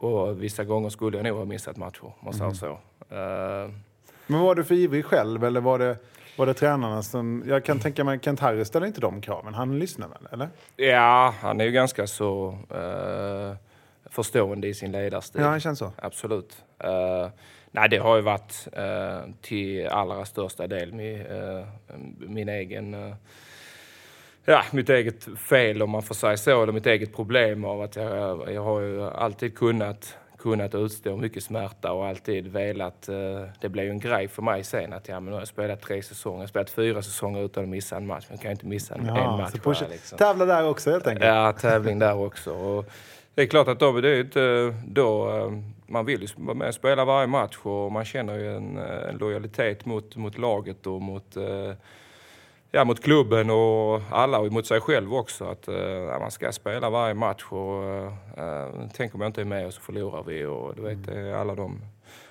[0.00, 2.66] Och vissa gånger skulle jag nog ha missat matcher, man säger så.
[3.10, 3.70] Eh,
[4.26, 5.96] Men var du för ivrig själv, eller var det,
[6.36, 7.44] var det tränarna som...
[7.46, 9.54] Jag kan tänka mig, Kent Harry ställer inte de kraven.
[9.54, 10.48] Han lyssnar väl, eller?
[10.76, 13.56] ja, han är ju ganska så uh,
[14.10, 15.40] förstående i sin ledarstil.
[15.40, 15.92] Ja, han känns så.
[15.96, 16.64] Absolut.
[16.78, 17.28] Eh,
[17.70, 21.24] nej, det har ju varit eh, till allra största del min,
[22.18, 23.14] min egen...
[24.44, 27.96] ja, mitt eget fel om man får säga så, eller mitt eget problem av att
[27.96, 33.08] jag, jag har ju alltid kunnat, kunnat utstå mycket smärta och alltid velat...
[33.08, 33.16] eh,
[33.60, 35.80] det blev ju en grej för mig sen att ja, men nu har jag spelat
[35.80, 38.50] tre säsonger, jag har spelat fyra säsonger utan att missa en match, men jag kan
[38.50, 40.18] inte missa en, en Ja, match så pusha, liksom.
[40.18, 41.26] Tävla där också helt enkelt.
[41.26, 42.52] Ja, tävling där också.
[42.54, 42.86] Och
[43.34, 45.28] det är klart att då, det är inte då...
[45.36, 45.52] eh,
[45.86, 49.08] Man vill ju vara med och spela varje match och man känner ju en, eh,
[49.08, 51.72] en lojalitet mot, mot laget och mot, eh,
[52.70, 55.44] ja, mot klubben och alla och mot sig själv också.
[55.44, 59.66] Att uh, man ska spela varje match och uh, tänk om jag inte är med
[59.66, 61.40] och så förlorar vi och du vet mm.
[61.40, 61.80] alla de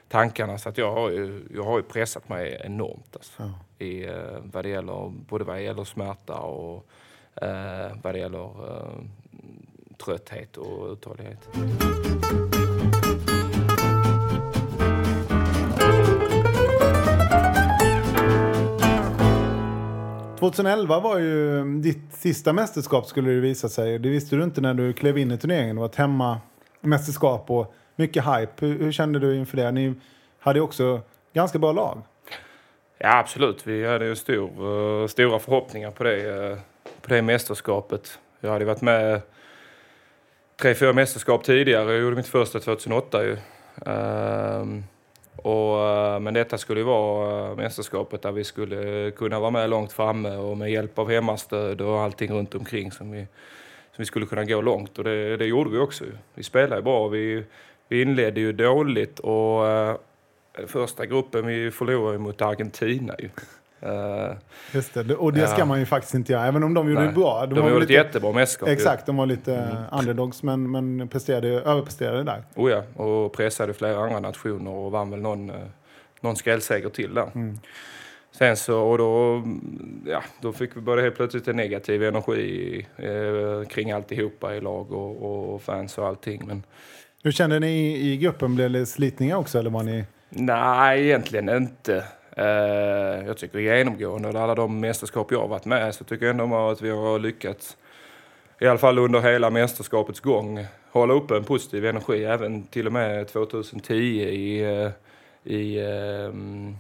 [0.08, 0.58] tankarna.
[0.58, 3.86] Så att jag har ju, jag har ju pressat mig enormt alltså, ja.
[3.86, 6.76] i, uh, vad det gäller, både vad det gäller smärta och
[7.44, 9.04] uh, vad det gäller uh,
[9.98, 11.50] trötthet och uthållighet.
[20.40, 24.00] 2011 var ju mm, ditt sista mästerskap skulle det visa sig.
[24.00, 25.76] Det visste du inte när du klev in i turneringen.
[25.76, 28.66] Det var ett hemmamästerskap och mycket hype.
[28.66, 29.72] Hur, hur kände du inför det?
[29.72, 29.94] Ni
[30.40, 31.02] hade också
[31.34, 32.02] ganska bra lag.
[32.98, 36.58] Ja absolut, vi hade ju stor, uh, stora förhoppningar på det, uh,
[37.02, 38.20] på det mästerskapet.
[38.42, 39.22] Jag hade varit med
[40.62, 41.92] tre, fyra mästerskap tidigare.
[41.92, 43.32] Jag gjorde mitt första 2008 ju.
[43.88, 44.82] Uh,
[45.44, 49.70] och, eh, men detta skulle ju vara eh, mästerskapet där vi skulle kunna vara med
[49.70, 53.28] långt framme och med hjälp av hemmastöd och allting runt omkring som vi,
[53.92, 54.98] som vi skulle kunna gå långt.
[54.98, 56.06] Och det, det gjorde vi också.
[56.34, 57.08] Vi spelade bra.
[57.08, 57.44] Vi,
[57.88, 59.96] vi inledde ju dåligt och eh,
[60.68, 63.30] första gruppen vi förlorade mot Argentina ju.
[63.84, 64.36] Uh,
[64.74, 67.12] Just det, och det ska man ju faktiskt inte göra, även om de gjorde det
[67.12, 67.46] bra.
[67.46, 68.70] De, de gjorde ett jättebra mästerskap.
[68.70, 69.84] Exakt, de var lite mm.
[69.92, 72.44] underdogs men, men presterade, överpresterade där.
[72.56, 75.56] Oh ja, och pressade flera andra nationer och vann väl någon, eh,
[76.22, 77.32] någon skrällseger till där.
[77.36, 77.60] Mm.
[78.32, 79.44] Sen så, och då,
[80.06, 84.92] ja, då fick vi både helt plötsligt en negativ energi eh, kring alltihopa i lag
[84.92, 86.42] och, och fans och allting.
[86.48, 86.64] Men,
[87.24, 88.56] Hur kände ni i, i gruppen?
[88.56, 90.06] Blev det slitningar också eller var ni?
[90.30, 92.04] Nej, egentligen inte.
[92.40, 96.40] Eh, jag tycker genomgående, under alla de mästerskap jag har varit med, så tycker jag
[96.40, 97.78] ändå att vi har lyckats,
[98.60, 102.24] i alla fall under hela mästerskapets gång, hålla uppe en positiv energi.
[102.26, 104.92] Även till och med 2010 i, eh,
[105.54, 106.78] i um,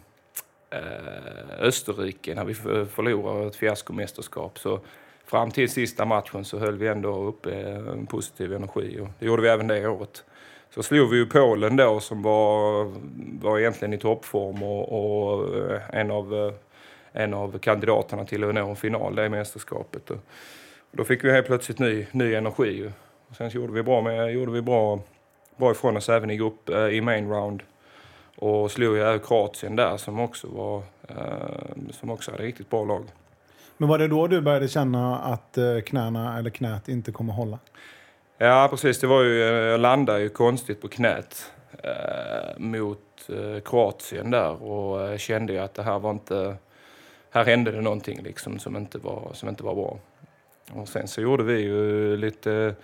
[1.60, 2.54] Österrike när vi
[2.86, 4.60] förlorade ett fiaskomästerskap.
[4.60, 4.80] Så
[5.26, 9.42] fram till sista matchen så höll vi ändå uppe en positiv energi och det gjorde
[9.42, 10.24] vi även det året.
[10.74, 12.92] Så slog vi ju Polen då som var,
[13.42, 16.54] var egentligen i toppform och, och eh, en, av, eh,
[17.24, 20.10] en av kandidaterna till att nå en final i mästerskapet.
[20.10, 20.18] Och
[20.92, 22.92] då fick vi helt plötsligt ny, ny energi.
[23.30, 25.00] Och sen gjorde vi bra, med, gjorde vi bra,
[25.58, 27.64] bra ifrån oss även i, grupp, eh, i main round.
[28.36, 30.84] Och slog ju även Kroatien där som också, var,
[31.92, 33.04] som också hade riktigt bra lag.
[33.78, 37.60] Men var det då du började känna att knäna eller knät inte kommer hålla?
[38.42, 39.00] Ja, precis.
[39.00, 41.52] Det var ju, eh, jag landade ju konstigt på knät
[41.84, 46.56] eh, mot eh, Kroatien där och eh, kände ju att det här var inte...
[47.30, 50.00] Här hände det någonting liksom som inte var, som inte var bra.
[50.72, 52.76] Och sen så gjorde vi ju lite...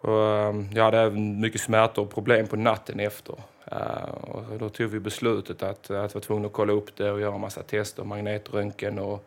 [0.00, 3.34] Och, ehm, jag hade även mycket smärtor och problem på natten efter.
[3.64, 7.20] Eh, och då tog vi beslutet att, att vara tvungna att kolla upp det och
[7.20, 9.24] göra en massa tester, magnetröntgen och,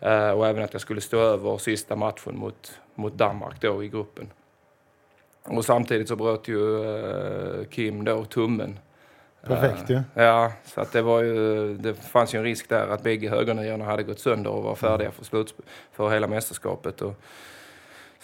[0.00, 3.88] eh, och även att jag skulle stå över sista matchen mot, mot Danmark då i
[3.88, 4.30] gruppen.
[5.46, 8.78] Och samtidigt så bröt ju uh, Kim då tummen.
[9.46, 9.94] Perfekt ju.
[9.94, 10.22] Ja.
[10.22, 13.84] ja, så att det var ju, det fanns ju en risk där att bägge högerniorna
[13.84, 15.54] hade gått sönder och var färdiga för, slut,
[15.92, 17.02] för hela mästerskapet.
[17.02, 17.14] Och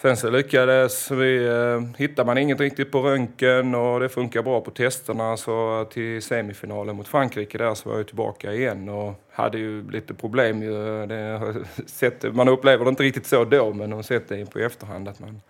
[0.01, 4.61] sen så lyckades vi, uh, hittade man inget riktigt på röntgen och det funkar bra
[4.61, 5.37] på testerna.
[5.37, 10.13] Så till semifinalen mot Frankrike där så var jag tillbaka igen och hade ju lite
[10.13, 11.05] problem ju.
[11.05, 11.53] Det,
[11.85, 15.19] sett, man upplever det inte riktigt så då men har sett det på efterhand att
[15.19, 15.41] man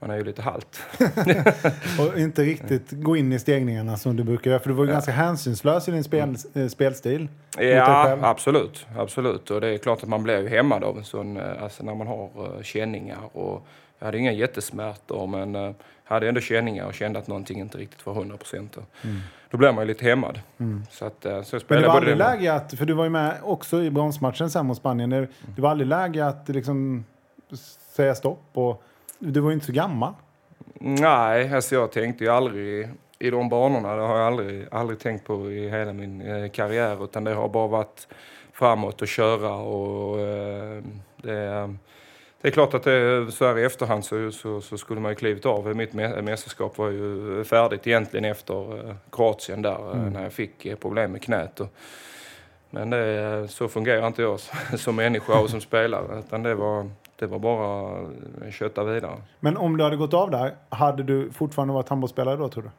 [0.00, 0.80] man är ju lite halt.
[2.00, 4.60] och inte riktigt gå in i stegningarna som du brukar göra.
[4.60, 4.94] För du var ju ja.
[4.94, 6.70] ganska hänsynslös i din spel, mm.
[6.70, 7.28] spelstil.
[7.58, 8.86] Ja, absolut.
[8.96, 9.50] absolut.
[9.50, 11.94] Och det är klart att man blir ju hämmad av en sån, eh, alltså när
[11.94, 13.18] man har uh, känningar.
[13.32, 13.66] Och
[13.98, 18.14] jag hade inga jättesmärtor men hade ändå känningar och kände att någonting inte riktigt var
[18.14, 18.76] 100 procent.
[18.76, 19.16] Mm.
[19.50, 20.40] Då blir man ju lite hämmad.
[20.58, 20.82] Mm.
[20.90, 23.82] Så att, så men det var aldrig läge att, för du var ju med också
[23.82, 25.10] i bronsmatchen sen mot Spanien.
[25.10, 27.04] Det, det var aldrig läge att liksom
[27.96, 28.82] säga stopp och
[29.18, 30.14] du var ju inte så gammal.
[30.80, 33.96] Nej, alltså jag tänkte ju aldrig i de banorna.
[33.96, 37.04] Det har jag aldrig, aldrig tänkt på i hela min eh, karriär.
[37.04, 38.08] Utan det har bara varit
[38.52, 39.54] framåt och köra.
[39.54, 40.82] Och, eh,
[41.16, 41.74] det,
[42.40, 45.16] det är klart att det, så här i efterhand så, så, så skulle man ju
[45.16, 45.76] klivit av.
[45.76, 50.12] Mitt mästerskap var ju färdigt egentligen efter eh, Kroatien där mm.
[50.12, 51.60] när jag fick eh, problem med knät.
[51.60, 51.68] Och,
[52.70, 54.40] men det, så fungerar inte jag
[54.76, 56.18] som människa och som spelare.
[56.18, 57.98] Utan det var, det var bara
[58.48, 59.16] att köta vidare.
[59.40, 62.70] Men om du hade gått av där, hade du fortfarande varit handbollsspelare då tror du?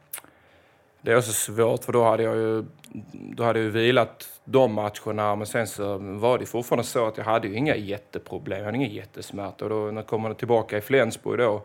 [1.02, 2.64] Det är så svårt för då hade jag ju,
[3.12, 7.16] då hade jag ju vilat de matcherna men sen så var det fortfarande så att
[7.16, 9.68] jag hade ju inga jätteproblem, jag hade inga jättesmärtor.
[9.68, 11.62] Då när jag kom tillbaka i Flensburg då,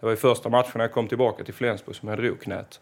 [0.00, 2.80] det var ju första matchen när jag kom tillbaka till Flensburg som jag drog knät.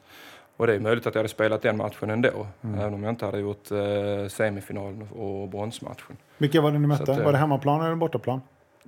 [0.57, 2.47] Och det är möjligt att jag hade spelat den matchen ändå.
[2.63, 6.17] Även om jag inte hade gjort eh, semifinalen och bronsmatchen.
[6.39, 7.03] Vilka var det ni mötte?
[7.03, 8.41] att, eh, var det hemmaplan eller bortaplan?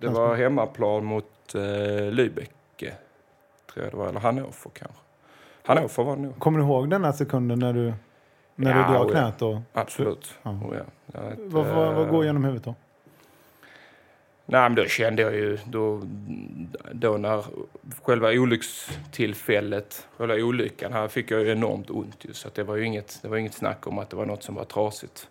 [0.03, 1.59] Det var hemmaplan mot eh,
[2.11, 2.51] Lübeck,
[3.73, 4.09] tror jag det var.
[4.09, 4.99] Eller Hannover kanske.
[5.63, 6.39] Hannover var det nog.
[6.39, 7.93] Kommer du ihåg den här sekunden när du,
[8.55, 9.43] när Ja, du drar och- knät?
[9.43, 10.35] Och, Absolut.
[10.43, 10.51] Ja.
[10.51, 11.21] Oh, ja.
[11.21, 12.75] Vet, vad, vad, vad eh, går genom huvudet då?
[14.47, 16.03] Nej, men då kände jag ju, då,
[16.93, 17.45] då när
[18.03, 22.33] själva olyckstillfället, själva olyckan, här fick jag ju enormt ont ju.
[22.33, 24.55] Så det var ju inget, det var inget snack om att det var något som
[24.55, 25.29] var trasigt.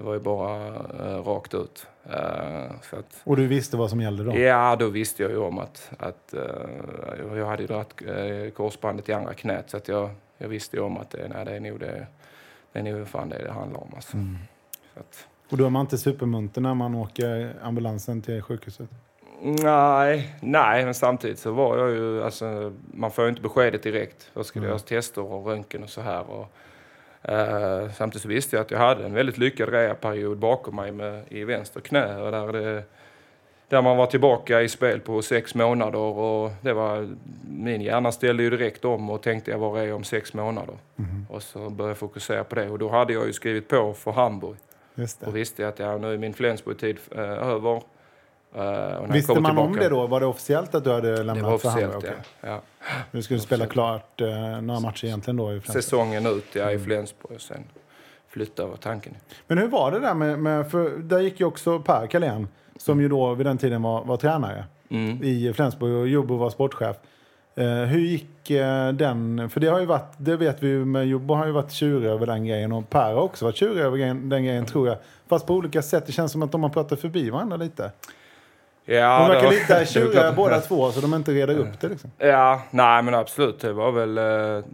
[0.00, 1.86] Det var ju bara eh, rakt ut.
[2.10, 4.38] Eh, så att, Och du visste vad som gällde då?
[4.38, 9.08] ja, då visste jag ju om att, att eh, jag hade ju dragit uh, korsbandet
[9.08, 9.70] i andra knät.
[9.70, 12.06] Så att jag, jag visste ju om att det, nej, det är nog det,
[12.72, 13.88] det är nog fan det det handlar om.
[13.94, 14.16] Alltså.
[14.16, 14.36] Mm.
[14.94, 18.88] Att, Och då är man inte supermunter när man åker ambulansen till sjukhuset?
[19.42, 24.30] Nej, nej, men samtidigt så var jag ju, alltså, man får ju inte beskedet direkt.
[24.34, 24.68] Då ska det Mm.
[24.70, 26.30] göras tester och röntgen och så här.
[26.30, 26.52] Och,
[27.22, 31.24] eh, samtidigt så visste jag att jag hade en väldigt lyckad rehabperiod bakom mig med,
[31.28, 32.16] i vänster knä.
[32.16, 32.82] Och där, det,
[33.68, 35.98] där man var tillbaka i spel på sex månader.
[35.98, 37.16] Och det var,
[37.48, 40.74] min hjärna ställde ju direkt om och tänkte jag var är jag om sex månader.
[40.96, 41.26] Mhm.
[41.30, 42.70] Och så började jag fokusera på det.
[42.70, 44.56] Och då hade jag ju skrivit på för Hamburg.
[44.94, 45.26] Just det.
[45.26, 47.82] Och visste att ja, nu är min Flensburg-tid eh, över.
[48.54, 50.06] Jag Visste man om tillbaka- det då?
[50.06, 51.98] Var det officiellt att du hade lämnat Det var officiellt, ja.
[51.98, 52.12] Okej.
[52.40, 52.60] ja.
[53.10, 55.84] Du skulle spela klart eh, några matcher egentligen då i Flensburg.
[55.84, 56.76] Säsongen ut ja, Mm.
[56.76, 57.64] i Flensburg och sen
[58.28, 59.14] flytta var tanken.
[59.46, 63.00] Men hur var det där med, med för där gick ju också Per Carlén som
[63.00, 65.22] ju då vid den tiden var, var tränare Mm.
[65.22, 66.96] i Flensburg och Jobbo var sportchef.
[67.54, 69.50] Eh, hur gick eh, den?
[69.50, 72.08] För det har ju varit, det vet vi ju med Jobbo har ju varit tjurig
[72.10, 74.96] över den grejen och Per har också varit tjurig över den, den grejen tror jag.
[75.28, 76.06] Fast på olika sätt.
[76.06, 77.90] Det känns som att de har pratat förbi varandra lite.
[78.94, 82.10] Ja, De verkar lite tjuriga båda två så de inte reder upp det liksom.
[82.18, 83.60] Ja, nej men absolut.
[83.60, 84.64] Det var väl eh,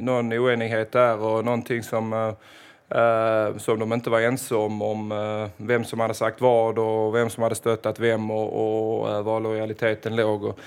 [0.00, 4.82] någon oenighet där och någonting som, eh, eh, som de inte var ense om.
[4.82, 9.10] Om eh, vem som hade sagt vad och vem som hade stöttat vem och, och
[9.10, 10.44] eh, var lojaliteten låg.
[10.44, 10.58] Och,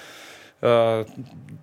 [0.61, 1.05] jag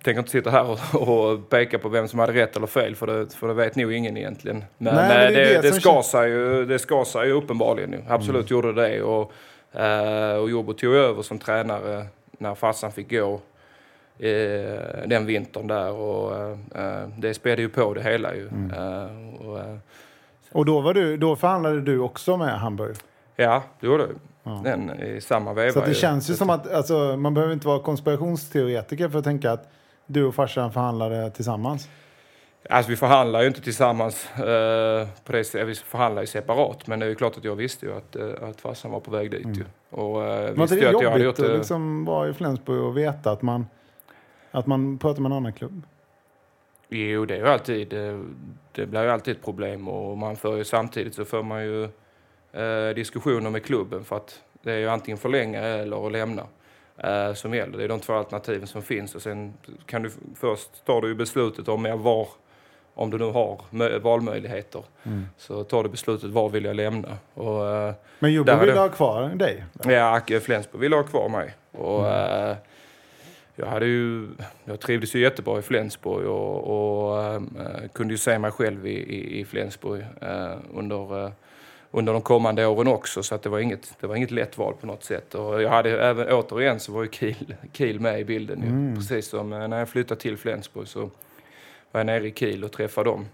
[0.03, 3.07] tänker inte sitta här och, och peka på vem som hade rätt eller fel för
[3.07, 4.65] det, för det vet nog ingen egentligen.
[4.77, 7.27] Men, Nej, men eh, det det, det det, som ska känns- sig ju, det sig
[7.27, 8.03] ju uppenbarligen.
[8.09, 9.01] Absolut gjorde det.
[9.01, 9.27] Och, eh,
[10.41, 12.05] och Jobbo tog över som tränare
[12.37, 13.41] när farsan fick gå
[14.19, 16.35] eh, den vintern där och
[16.75, 18.47] eh, det spädde ju på det hela ju.
[18.47, 19.77] Eh, och, eh,
[20.51, 22.95] Och då, var du, då förhandlade du också med Hamburg.
[23.35, 24.13] ja, det gjorde det.
[24.63, 25.71] Den i samma veva.
[25.71, 25.93] Så det ju.
[25.93, 29.69] känns ju som att, alltså, man behöver inte vara konspirationsteoretiker för att tänka att
[30.05, 31.89] du och farsan förhandlade tillsammans.
[32.69, 35.67] Alltså vi förhandlar ju inte tillsammans eh, på det sättet.
[35.67, 36.87] Vi förhandlar ju separat.
[36.87, 39.11] Men det är ju klart att jag visste ju att, eh, att farsan var på
[39.11, 39.63] väg dit ju.
[39.89, 40.61] Och eh, Mm.
[40.61, 41.57] Visste det ju att jag hade gjort att det.
[41.57, 43.65] liksom vara i Flensburg och veta att man,
[44.51, 45.83] att man pratar med en annan klubb?
[46.89, 48.23] Jo, det är ju alltid, det,
[48.71, 51.83] det blir ju alltid ett problem och man för ju samtidigt så får man ju
[52.53, 56.43] eh, diskussioner med klubben för att det är ju antingen förlänga eller att lämna
[56.97, 57.77] eh, som gäller.
[57.77, 59.53] Det är de två alternativen som finns och sen
[59.85, 62.27] kan du först tar du beslutet om var,
[62.97, 64.83] om du nu har mö- valmöjligheter,
[65.37, 67.17] så tar du beslutet var vill jag lämna.
[67.33, 68.79] Och, eh, Men Jobbo ville det.
[68.79, 69.63] ha kvar dig?
[69.85, 71.53] Ja, Flensburg ville ha kvar mig.
[71.71, 72.55] Och, eh,
[73.55, 74.27] jag, hade ju,
[74.65, 77.41] jag trivdes ju jättebra i Flensburg och, och eh,
[77.93, 81.31] kunde ju se mig själv i, i, i Flensburg eh, under,
[81.91, 83.23] under de kommande åren också.
[83.23, 85.35] Så att det, var inget, det var inget lätt val på något sätt.
[85.35, 88.61] Och jag hade även, återigen så var ju Kiel, Kiel med i bilden.
[88.89, 88.95] Ju.
[88.95, 91.09] Precis som när jag flyttade till Flensburg så
[91.97, 93.25] var jag nere i Kiel och träffade dem.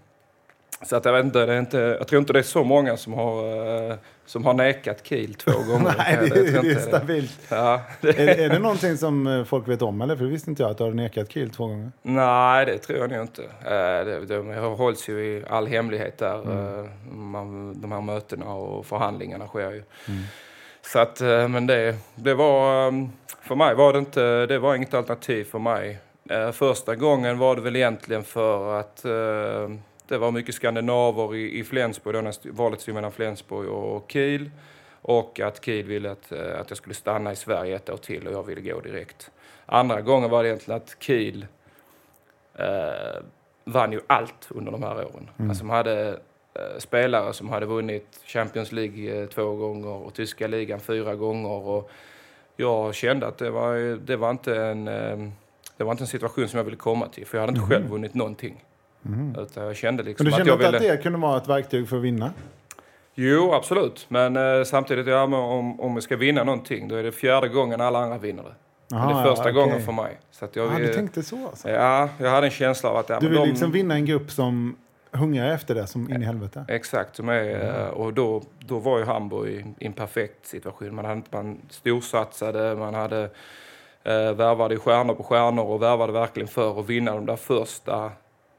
[0.82, 2.96] Så att jag, vet inte, det är inte, jag tror inte det är så många
[2.96, 3.46] som har,
[3.90, 3.96] eh,
[4.26, 5.94] som har nekat Kiel två gånger.
[5.98, 7.38] Nej, det, tror det är stabilt.
[7.50, 10.16] Ja, är, är det någonting som eh, folk vet om eller?
[10.16, 11.92] För det visste inte jag att du hade nekat Kiel två gånger.
[12.02, 13.42] Nej, det tror jag nog inte.
[13.42, 16.42] Eh, det- De hålls ju i all hemlighet där.
[16.42, 16.88] Mm.
[17.30, 19.82] man- De här mötena och förhandlingarna sker ju.
[20.08, 20.22] Mm.
[20.92, 22.90] Så att, men det, det var,
[23.42, 25.98] för mig var det inte, det var inget alternativ för mig.
[26.30, 29.70] Eh, Första gången var det väl egentligen för att eh,
[30.08, 34.50] det var mycket skandinaver i, Flensburg, då när valet stod mellan Flensburg och Kiel.
[35.02, 38.26] Och att Kiel ville att, eh, att jag skulle stanna i Sverige ett år till
[38.26, 39.30] och jag ville gå direkt.
[39.66, 41.46] Andra gången var det egentligen att Kiel
[42.54, 43.22] eh,
[43.64, 45.30] vann ju allt under de här åren.
[45.38, 46.18] Alltså de hade
[46.78, 51.68] spelare som hade vunnit Champions League två gånger och tyska ligan fyra gånger.
[51.68, 51.90] Och
[52.56, 54.88] jag kände att det var, det var, inte, en,
[55.76, 57.86] det var inte en situation som jag ville komma till, för jag hade inte själv
[57.88, 58.64] vunnit någonting.
[59.38, 60.92] Utan jag kände liksom Men du att kände jag inte ville...
[60.92, 62.30] att det kunde vara ett verktyg för att vinna?
[63.14, 64.06] Jo, absolut.
[64.08, 67.48] Men eh, samtidigt, ja, men om, om vi ska vinna någonting, då är det fjärde
[67.48, 68.54] gången alla andra vinner det.
[68.88, 69.84] Jaha, det är första ja, gången okej.
[69.84, 70.18] för mig.
[70.30, 71.70] Så att jag, Ja, vill- du tänkte så alltså?
[71.70, 73.08] Ja, jag hade en känsla av att...
[73.08, 74.76] Ja, Du vill de, liksom vinna en grupp som
[75.10, 76.64] hungriga efter det som in i helvete.
[76.68, 80.94] Exakt, som är, eh, och då, då var ju Hamburg i, i en perfekt situation.
[80.94, 83.30] Man, hade, man storsatsade, man hade
[84.04, 88.12] eh, värvade stjärnor på stjärnor och värvade verkligen för att vinna de där första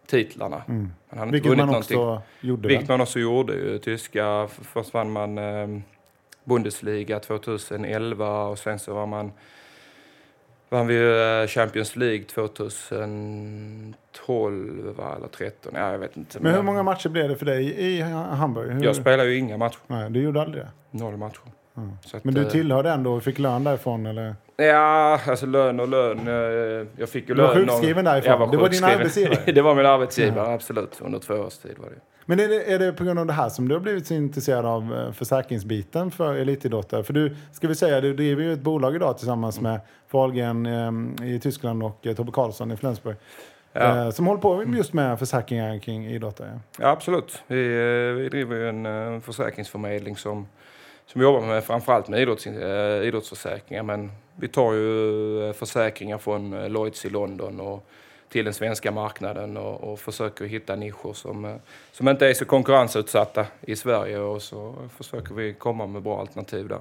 [0.08, 0.62] titlarna.
[0.68, 1.32] Man hade Mm.
[1.32, 2.22] Vilket man också någonting.
[2.42, 2.68] gjorde.
[2.68, 3.80] Vilket man också gjorde.
[3.80, 5.68] Tyska, först vann man eh,
[6.44, 9.32] Bundesliga 2011 och sen så var man
[10.70, 10.98] vann vi
[11.42, 15.72] eh, Champions League 2012 va, eller 13.
[15.76, 16.40] Ja, jag vet inte.
[16.40, 18.72] Men hur många matcher blev det för dig i Hamburg?
[18.72, 18.84] Hur...
[18.84, 19.80] Jag spelar ju inga matcher.
[19.88, 20.70] Nej, du gjorde aldrig det.
[20.92, 21.42] Noll matcher.
[22.06, 24.36] Så att, Men du eh, tillhörde ändå och fick lön därifrån eller?
[24.58, 26.28] Ja, alltså lön och lön.
[26.28, 27.68] eh, Jag fick ju Du var lön.
[27.68, 28.32] sjukskriven därifrån?
[28.32, 29.40] Jag var Det var din arbetsgivare?
[29.52, 31.02] det var min arbetsgivare, absolut.
[31.02, 31.96] Under två års tid var det.
[32.26, 34.14] Men är det, är det på grund av det här som du har blivit så
[34.14, 37.04] intresserad av eh, försäkringsbiten för elitidrottare?
[37.04, 40.66] För du, ska vi säga, du driver ju ett bolag idag tillsammans med Fahlgren
[41.22, 43.16] eh, i Tyskland och Tobbe Karlsson i Flensburg.
[43.74, 44.12] Ja.
[44.12, 46.60] Som håller på just med försäkringar kring idrottare.
[46.80, 47.44] Ja, absolut.
[47.48, 47.68] Vi,
[48.14, 50.48] vi driver ju en försäkringsförmedling som,
[51.06, 52.48] som jobbar med framförallt med idrotts,
[53.04, 53.84] idrottsförsäkringar.
[53.84, 57.88] Men vi tar ju eh, försäkringar från eh, Lloyds i London och
[58.30, 61.56] till den svenska marknaden och, och försöker hitta nischer som, eh,
[61.92, 66.68] som inte är så konkurrensutsatta i Sverige och så försöker vi komma med bra alternativ
[66.68, 66.80] där.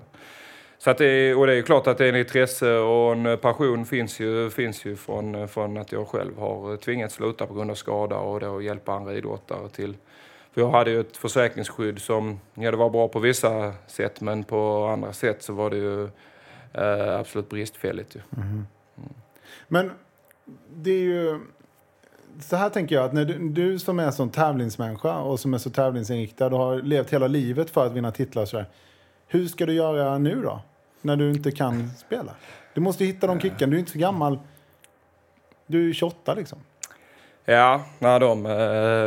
[0.79, 3.39] Så att det, och det är ju klart att det är en intresse och en
[3.39, 7.71] passion finns ju, finns ju från, från att jag själv har tvingats sluta på grund
[7.71, 9.97] av skada och då hjälpa andra idrottare till.
[10.55, 14.45] För jag hade ju ett försäkringsskydd som, ja det var bra på vissa sätt men
[14.45, 16.09] på andra sätt så var det ju
[16.75, 18.21] eh, absolut bristfälligt ju.
[19.69, 19.91] Men
[20.77, 21.41] det är ju...
[22.41, 25.59] Så här tänker jag att när du, du som är sån tävlingsmänniska och som är
[25.59, 28.67] så tävlingsinriktad och har levt hela livet för att vinna titlar så där.
[29.27, 30.61] Hur ska du göra nu då?
[31.03, 32.35] När du inte kan spela?
[32.75, 33.71] Du måste hitta de kickarna.
[33.71, 34.39] Du är inte så gammal.
[35.67, 36.59] Du är ju 28 liksom.
[37.45, 38.53] Ja, nej, de, eh,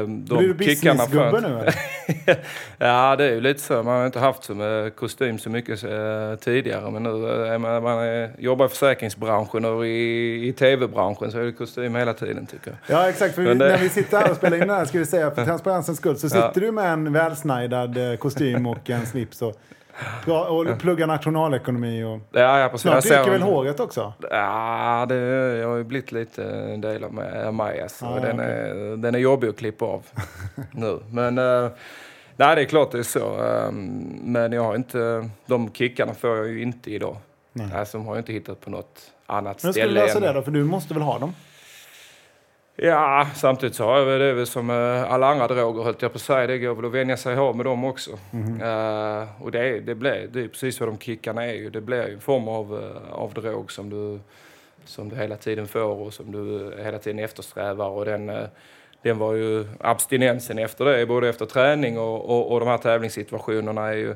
[0.06, 1.76] Blir du de businessgubbe nu eller?
[2.78, 3.74] Ja, det är ju lite så.
[3.84, 6.92] Man har inte haft så med kostym så mycket eh, tidigare.
[6.92, 11.40] Men nu eh, är man, man är, jobbar i försäkringsbranschen och i, i tv-branschen så
[11.40, 13.00] är det kostym hela tiden tycker jag.
[13.00, 13.36] Ja, exakt.
[13.36, 15.32] För vi, det- när vi sitter här och spelar in det här ska vi säga
[15.32, 16.52] för transparensens skull så sitter Ja.
[16.56, 19.60] du med en välsnajdad eh, kostym och en slips och,
[20.48, 22.82] och pluggar nationalekonomi och Ja, ja, precis.
[22.82, 24.14] snart ser- ryker väl håret också?
[24.32, 25.16] Ja, det
[25.58, 27.14] jag har ju blivit lite en del av
[27.54, 27.82] mig.
[27.82, 28.06] alltså.
[28.06, 28.46] Ja, den, okej.
[28.52, 30.04] är, den är jobbig att klippa av
[30.72, 31.00] nu.
[31.12, 31.70] Men eh,
[32.36, 33.46] nej, det är klart det är så.
[33.46, 33.72] Eh,
[34.24, 37.18] men jag har inte, de kickarna får jag ju inte idag.
[37.54, 37.68] Nej.
[37.76, 40.00] Alltså, de har jag inte hittat på något annat Men hur ska du ställe.
[40.06, 40.42] lösa än- det då?
[40.42, 41.34] För du måste väl ha dem?
[42.80, 46.12] Ja, samtidigt så har jag väl det väl som eh, alla andra droger höll jag
[46.12, 46.48] på att säga.
[46.48, 48.12] Det går väl att vänja sig av med dem också.
[48.62, 51.70] Eh, och det det, blir, det är precis vad de kickarna är ju.
[51.70, 52.74] Det blir en form av,
[53.06, 54.20] eh, av drog som du,
[54.86, 57.90] som du hela tiden får och som du hela tiden eftersträvar.
[57.90, 58.32] Och den,
[59.02, 63.88] den var ju abstinensen efter det, både efter träning och, och, och de här tävlingssituationerna
[63.88, 64.16] är ju,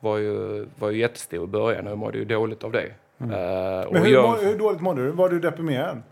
[0.00, 2.80] var, ju, var ju jättestor i början jag mådde ju dåligt av det.
[3.20, 5.10] Eh, Men och hur, jag- hur dåligt mådde du?
[5.10, 6.02] Var du deprimerad?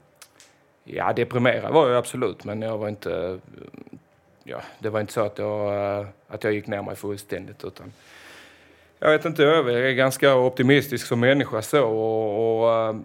[0.91, 3.39] Ja, deprimerad var jag absolut, men jag var inte...
[4.45, 7.65] Ja, det var inte så att jag, eh, att jag gick ner mig fullständigt.
[7.65, 7.93] Utan
[8.99, 12.97] jag vet inte, jag är ganska optimistisk som människa så och, och eh,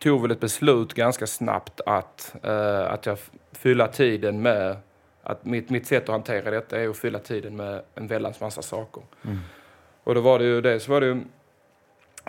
[0.00, 3.18] tog väl ett beslut ganska snabbt att, eh, att jag
[3.52, 4.76] fylla tiden med...
[5.22, 8.62] Att mitt, mitt sätt att hantera detta är att fylla tiden med en väldans massa
[8.62, 9.02] saker.
[10.04, 11.20] Och då var det ju det, så var det ju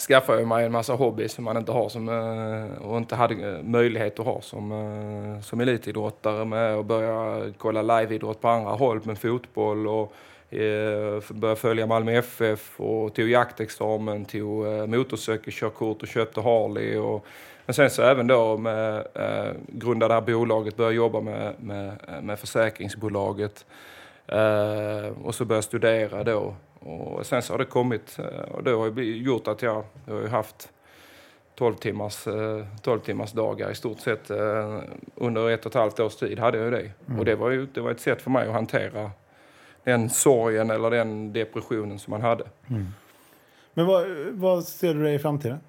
[0.02, 3.56] skaffade jag mig en massa hobbys som man inte har som, eh, och inte hade
[3.56, 8.72] eh, möjlighet att ha som, eh, som elitidrottare med att börja kolla liveidrott på andra
[8.72, 10.14] håll med fotboll och
[10.50, 16.98] började börja följa Malmö FF och tog jaktexamen, tog motorcykelkörkort och köpte Harley.
[16.98, 17.26] Och,
[17.66, 21.98] men sen så även då med, eh, grundade det här bolaget, började jobba med, med,
[22.24, 23.66] med försäkringsbolaget.
[24.28, 26.54] Eh, och så började jag studera då.
[26.80, 30.28] Och sen så har det kommit, eh, och det har gjort att jag, jag har
[30.28, 30.70] haft
[31.56, 34.30] 12 timmars, eh, 12 timmars dagar i stort sett.
[34.30, 34.80] eh,
[35.16, 36.92] Under ett och ett halvt års tid hade jag det.
[37.20, 39.12] Och det var ju det var ett sätt för mig att hantera
[39.84, 42.44] den sorgen eller den depressionen som man hade.
[43.74, 45.60] Men vad, vad ser du dig i framtiden?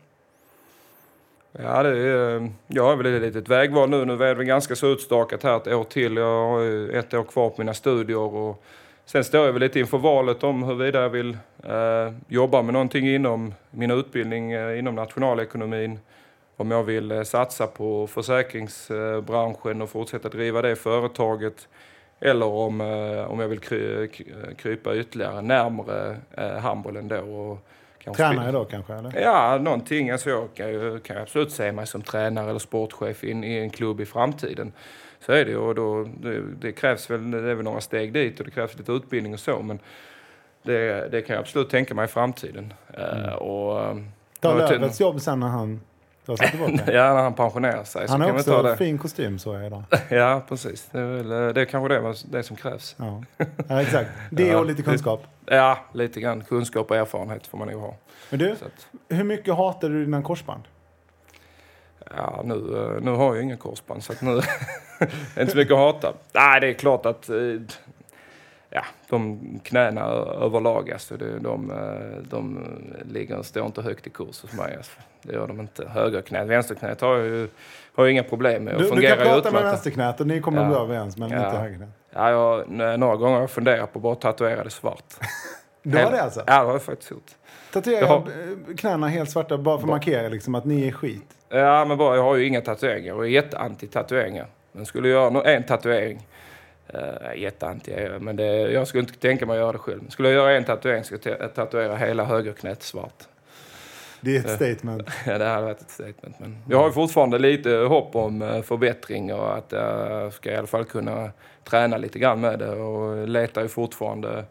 [1.52, 4.04] Ja, det är, jag har väl ett litet vägval nu.
[4.04, 6.16] Nu är det ganska så utstakat här ett år till.
[6.16, 8.18] Jag har ett år kvar på mina studier.
[8.18, 8.62] Och
[9.10, 13.08] sen står jag väl lite inför valet om huruvida jag vill eh, jobba med någonting
[13.08, 15.98] inom min utbildning eh, inom nationalekonomin.
[16.56, 21.68] Om jag vill eh, satsa på försäkringsbranschen och fortsätta driva det företaget.
[22.20, 24.08] Eller om, eh, om jag vill kry,
[24.56, 27.18] krypa ytterligare närmare eh, handbollen då.
[27.18, 28.94] Och kanske Tränare då kanske?
[28.94, 29.20] Eller?
[29.20, 30.10] Ja, någonting.
[30.10, 33.58] Alltså jag kan ju, kan ju absolut se mig som tränare eller sportchef in, i
[33.58, 34.72] en klubb i framtiden.
[35.20, 38.38] Så är det och då, det, det krävs väl, det är väl några steg dit
[38.40, 39.78] och det krävs lite utbildning och så men
[40.62, 42.72] det, det kan jag absolut tänka mig i framtiden.
[42.94, 43.34] Mm.
[43.34, 43.96] och,
[44.40, 45.80] Ta Lövets jobb sen när han
[46.26, 46.92] drar sig tillbaka?
[46.92, 48.06] ja, när han pensionerar sig.
[48.08, 49.82] Han har också en fin kostym så är idag.
[50.08, 50.88] ja, precis.
[50.92, 52.96] Det är, väl, det är kanske det, det som krävs.
[52.98, 53.22] Ja,
[53.68, 54.10] ja exakt.
[54.30, 55.26] Det och lite kunskap.
[55.46, 57.94] Ja, lite grann kunskap och erfarenhet får man nog ha.
[58.30, 58.54] Men du,
[59.08, 60.62] hur mycket hatar du dina korsband?
[62.16, 64.44] Ja, nu, eh, nu har jag inga korsband så nu är
[65.34, 66.12] det inte så mycket att hata.
[66.32, 67.36] Nej, det är klart att eh,
[68.70, 70.04] ja, de knäna
[70.40, 72.66] överlag, alltså, det, de, eh, de
[73.12, 74.76] ligger, står inte högt i kurs hos mig.
[74.76, 75.00] Alltså.
[75.22, 75.88] Det gör de inte.
[75.88, 77.48] Högerknät, vänsterknät har jag ju
[77.94, 78.78] har jag inga problem med.
[78.78, 80.68] Du, du kan prata med vänsterknät och ni kommer ja.
[80.68, 81.46] bra överens, men ja.
[81.46, 81.88] inte högerknät.
[82.10, 85.14] Ja, jag, några gånger har jag funderat på att bara tatuera det svart.
[85.82, 86.40] Du har det alltså?
[86.46, 87.30] Ja, det har jag faktiskt gjort.
[87.72, 88.28] Tatuera har...
[88.76, 91.36] knäna helt svarta bara för att markera liksom, att ni är skit?
[91.48, 94.46] Ja, men bara, jag har ju inga tatueringar och är jätteanti tatueringar.
[94.72, 96.26] Men skulle jag göra en tatuering
[96.94, 100.08] Uh, jätteanti men det, jag skulle inte tänka mig att göra det själv.
[100.08, 103.24] Skulle jag göra en tatuering skulle jag tatuera hela högerknät svart.
[104.20, 105.08] Det är ett statement.
[105.26, 106.38] ja, det hade varit ett statement.
[106.38, 110.84] Men jag har fortfarande lite hopp om förbättring och att jag ska i alla fall
[110.84, 111.30] kunna
[111.64, 114.44] träna lite grann med det och letar ju fortfarande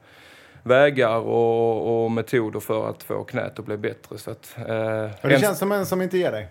[0.63, 4.17] vägar och, och metoder för att få knät att bli bättre.
[4.17, 4.55] Så att,
[5.21, 6.49] och det känns som en som inte ger dig?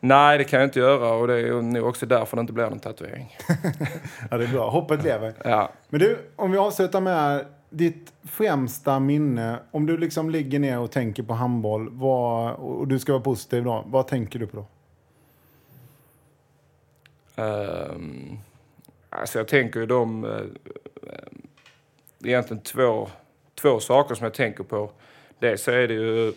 [0.00, 2.64] Nej, det kan jag inte göra och det är nog också därför det inte blir
[2.64, 3.36] någon tatuering.
[4.30, 4.70] ja, det är bra.
[4.70, 5.34] Hoppet lever.
[5.44, 5.72] Ja.
[5.88, 9.58] Men du, om vi avslutar med ditt främsta minne.
[9.70, 13.64] Om du liksom ligger ner och tänker på handboll vad, och du ska vara positiv
[13.64, 13.84] då.
[13.86, 14.66] Vad tänker du på då?
[17.42, 18.38] Um,
[19.10, 20.24] alltså jag tänker ju de...
[20.24, 20.40] Uh,
[22.24, 23.08] egentligen två,
[23.64, 24.90] två saker som jag tänker på.
[25.38, 26.32] Dels är det ju...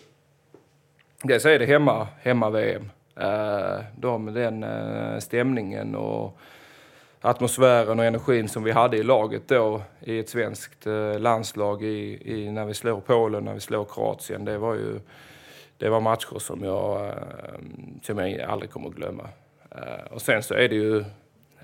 [1.23, 2.89] Dels är det hemma, hemma-VM.
[3.19, 6.37] Uh, eh, de, den uh, stämningen och
[7.21, 12.21] atmosfären och energin som vi hade i laget då i ett svenskt uh, landslag i,
[12.25, 14.45] i, när vi slår Polen, när vi slår Kroatien.
[14.45, 14.99] Det var ju
[15.77, 17.13] det var matcher som jag,
[18.03, 19.29] som jag aldrig kommer att glömma.
[20.11, 21.03] Och sen så är det ju,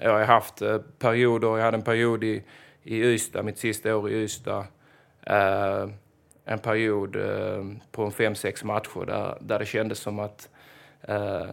[0.01, 0.61] jag har haft
[0.99, 2.43] perioder, jag hade en period i,
[2.84, 4.66] i Ystad, mitt sista år i Ystad.
[5.26, 5.89] Eh,
[6.45, 10.49] en period eh, på en fem, sex matcher där, där det kändes som att
[11.01, 11.45] eh,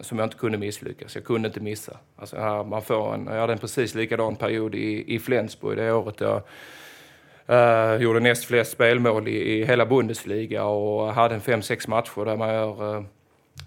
[0.00, 1.14] som jag inte kunde misslyckas.
[1.14, 1.96] Jag kunde inte missa.
[2.16, 6.20] Alltså, man får en, jag hade en precis likadan period i, i Flensburg det året.
[6.20, 6.42] Jag
[7.50, 12.24] uh, gjorde näst flest spelmål i, i hela Bundesliga och hade en fem, sex matcher
[12.24, 13.04] där man gör,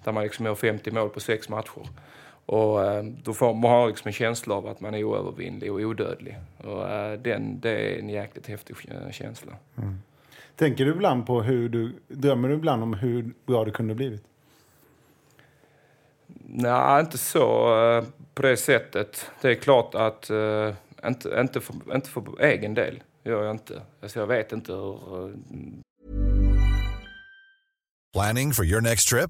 [0.03, 1.87] där man liksom gör 50 mål på sex matcher.
[2.51, 6.37] Och då får man ha liksom en känsla av att man är oövervinnlig och odödlig.
[6.57, 6.83] Och
[7.19, 8.75] den, det är en jäkligt häftig
[9.11, 9.51] känsla.
[9.77, 9.99] Mm.
[10.55, 14.23] Tänker du ibland på hur du, drömmer du ibland om hur bra det kunde blivit?
[16.45, 17.45] Nej, inte så
[18.33, 19.31] på det sättet.
[19.41, 20.29] Det är klart att,
[21.05, 23.81] inte, inte, för, inte för egen del, gör jag inte.
[24.01, 25.33] Alltså jag vet inte hur...
[28.13, 29.29] Planning for your next trip?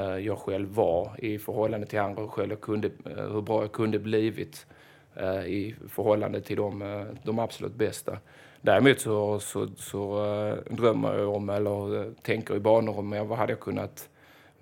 [0.00, 3.98] jag själv var i förhållande till andra och själv kunde, eh, hur bra jag kunde
[3.98, 4.66] blivit
[5.14, 8.18] eh, i förhållande till de, de absolut bästa.
[8.60, 13.60] Däremot så, så, så drömmer jag om, eller tänker i banor om vad hade jag
[13.60, 14.08] kunnat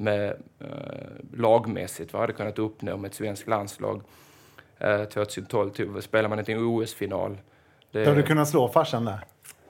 [0.01, 0.66] med eh,
[1.33, 4.03] lagmässigt vad hade kunnat uppnå med ett svenskt landslag.
[4.78, 7.39] Eh, 2012 tog, spelar man inte en OS-final.
[7.91, 8.05] Det...
[8.05, 9.20] Hade du kunnat slå farsan där?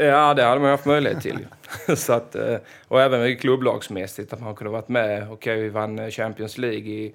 [0.00, 1.46] Ja, det hade man haft möjlighet till.
[1.96, 2.56] så att, eh,
[2.88, 5.22] och även klubblagsmässigt, att man kunde varit med.
[5.22, 7.14] Okej, okay, vi vann Champions League i,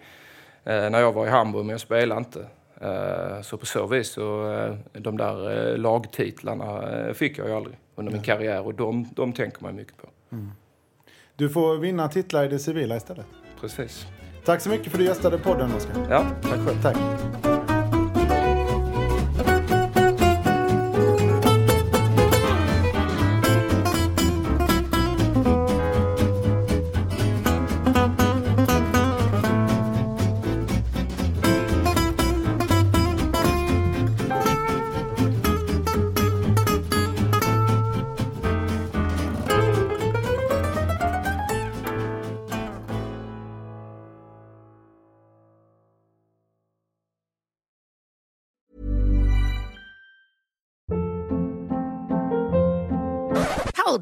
[0.64, 2.46] eh, när jag var i Hamburg, men jag spelade inte.
[2.82, 6.84] Eh, så på så vis, så de där lagtitlarna
[7.14, 10.08] fick jag ju aldrig under min karriär och de, de tänker man mycket på.
[10.32, 10.52] Mm.
[11.36, 13.26] Du får vinna titlar i det civila istället.
[13.62, 14.06] Precis.
[14.46, 16.08] Tack så mycket för att du gästade podden, Oskar.
[16.10, 16.82] Ja, tack själv.
[16.82, 17.55] Tack.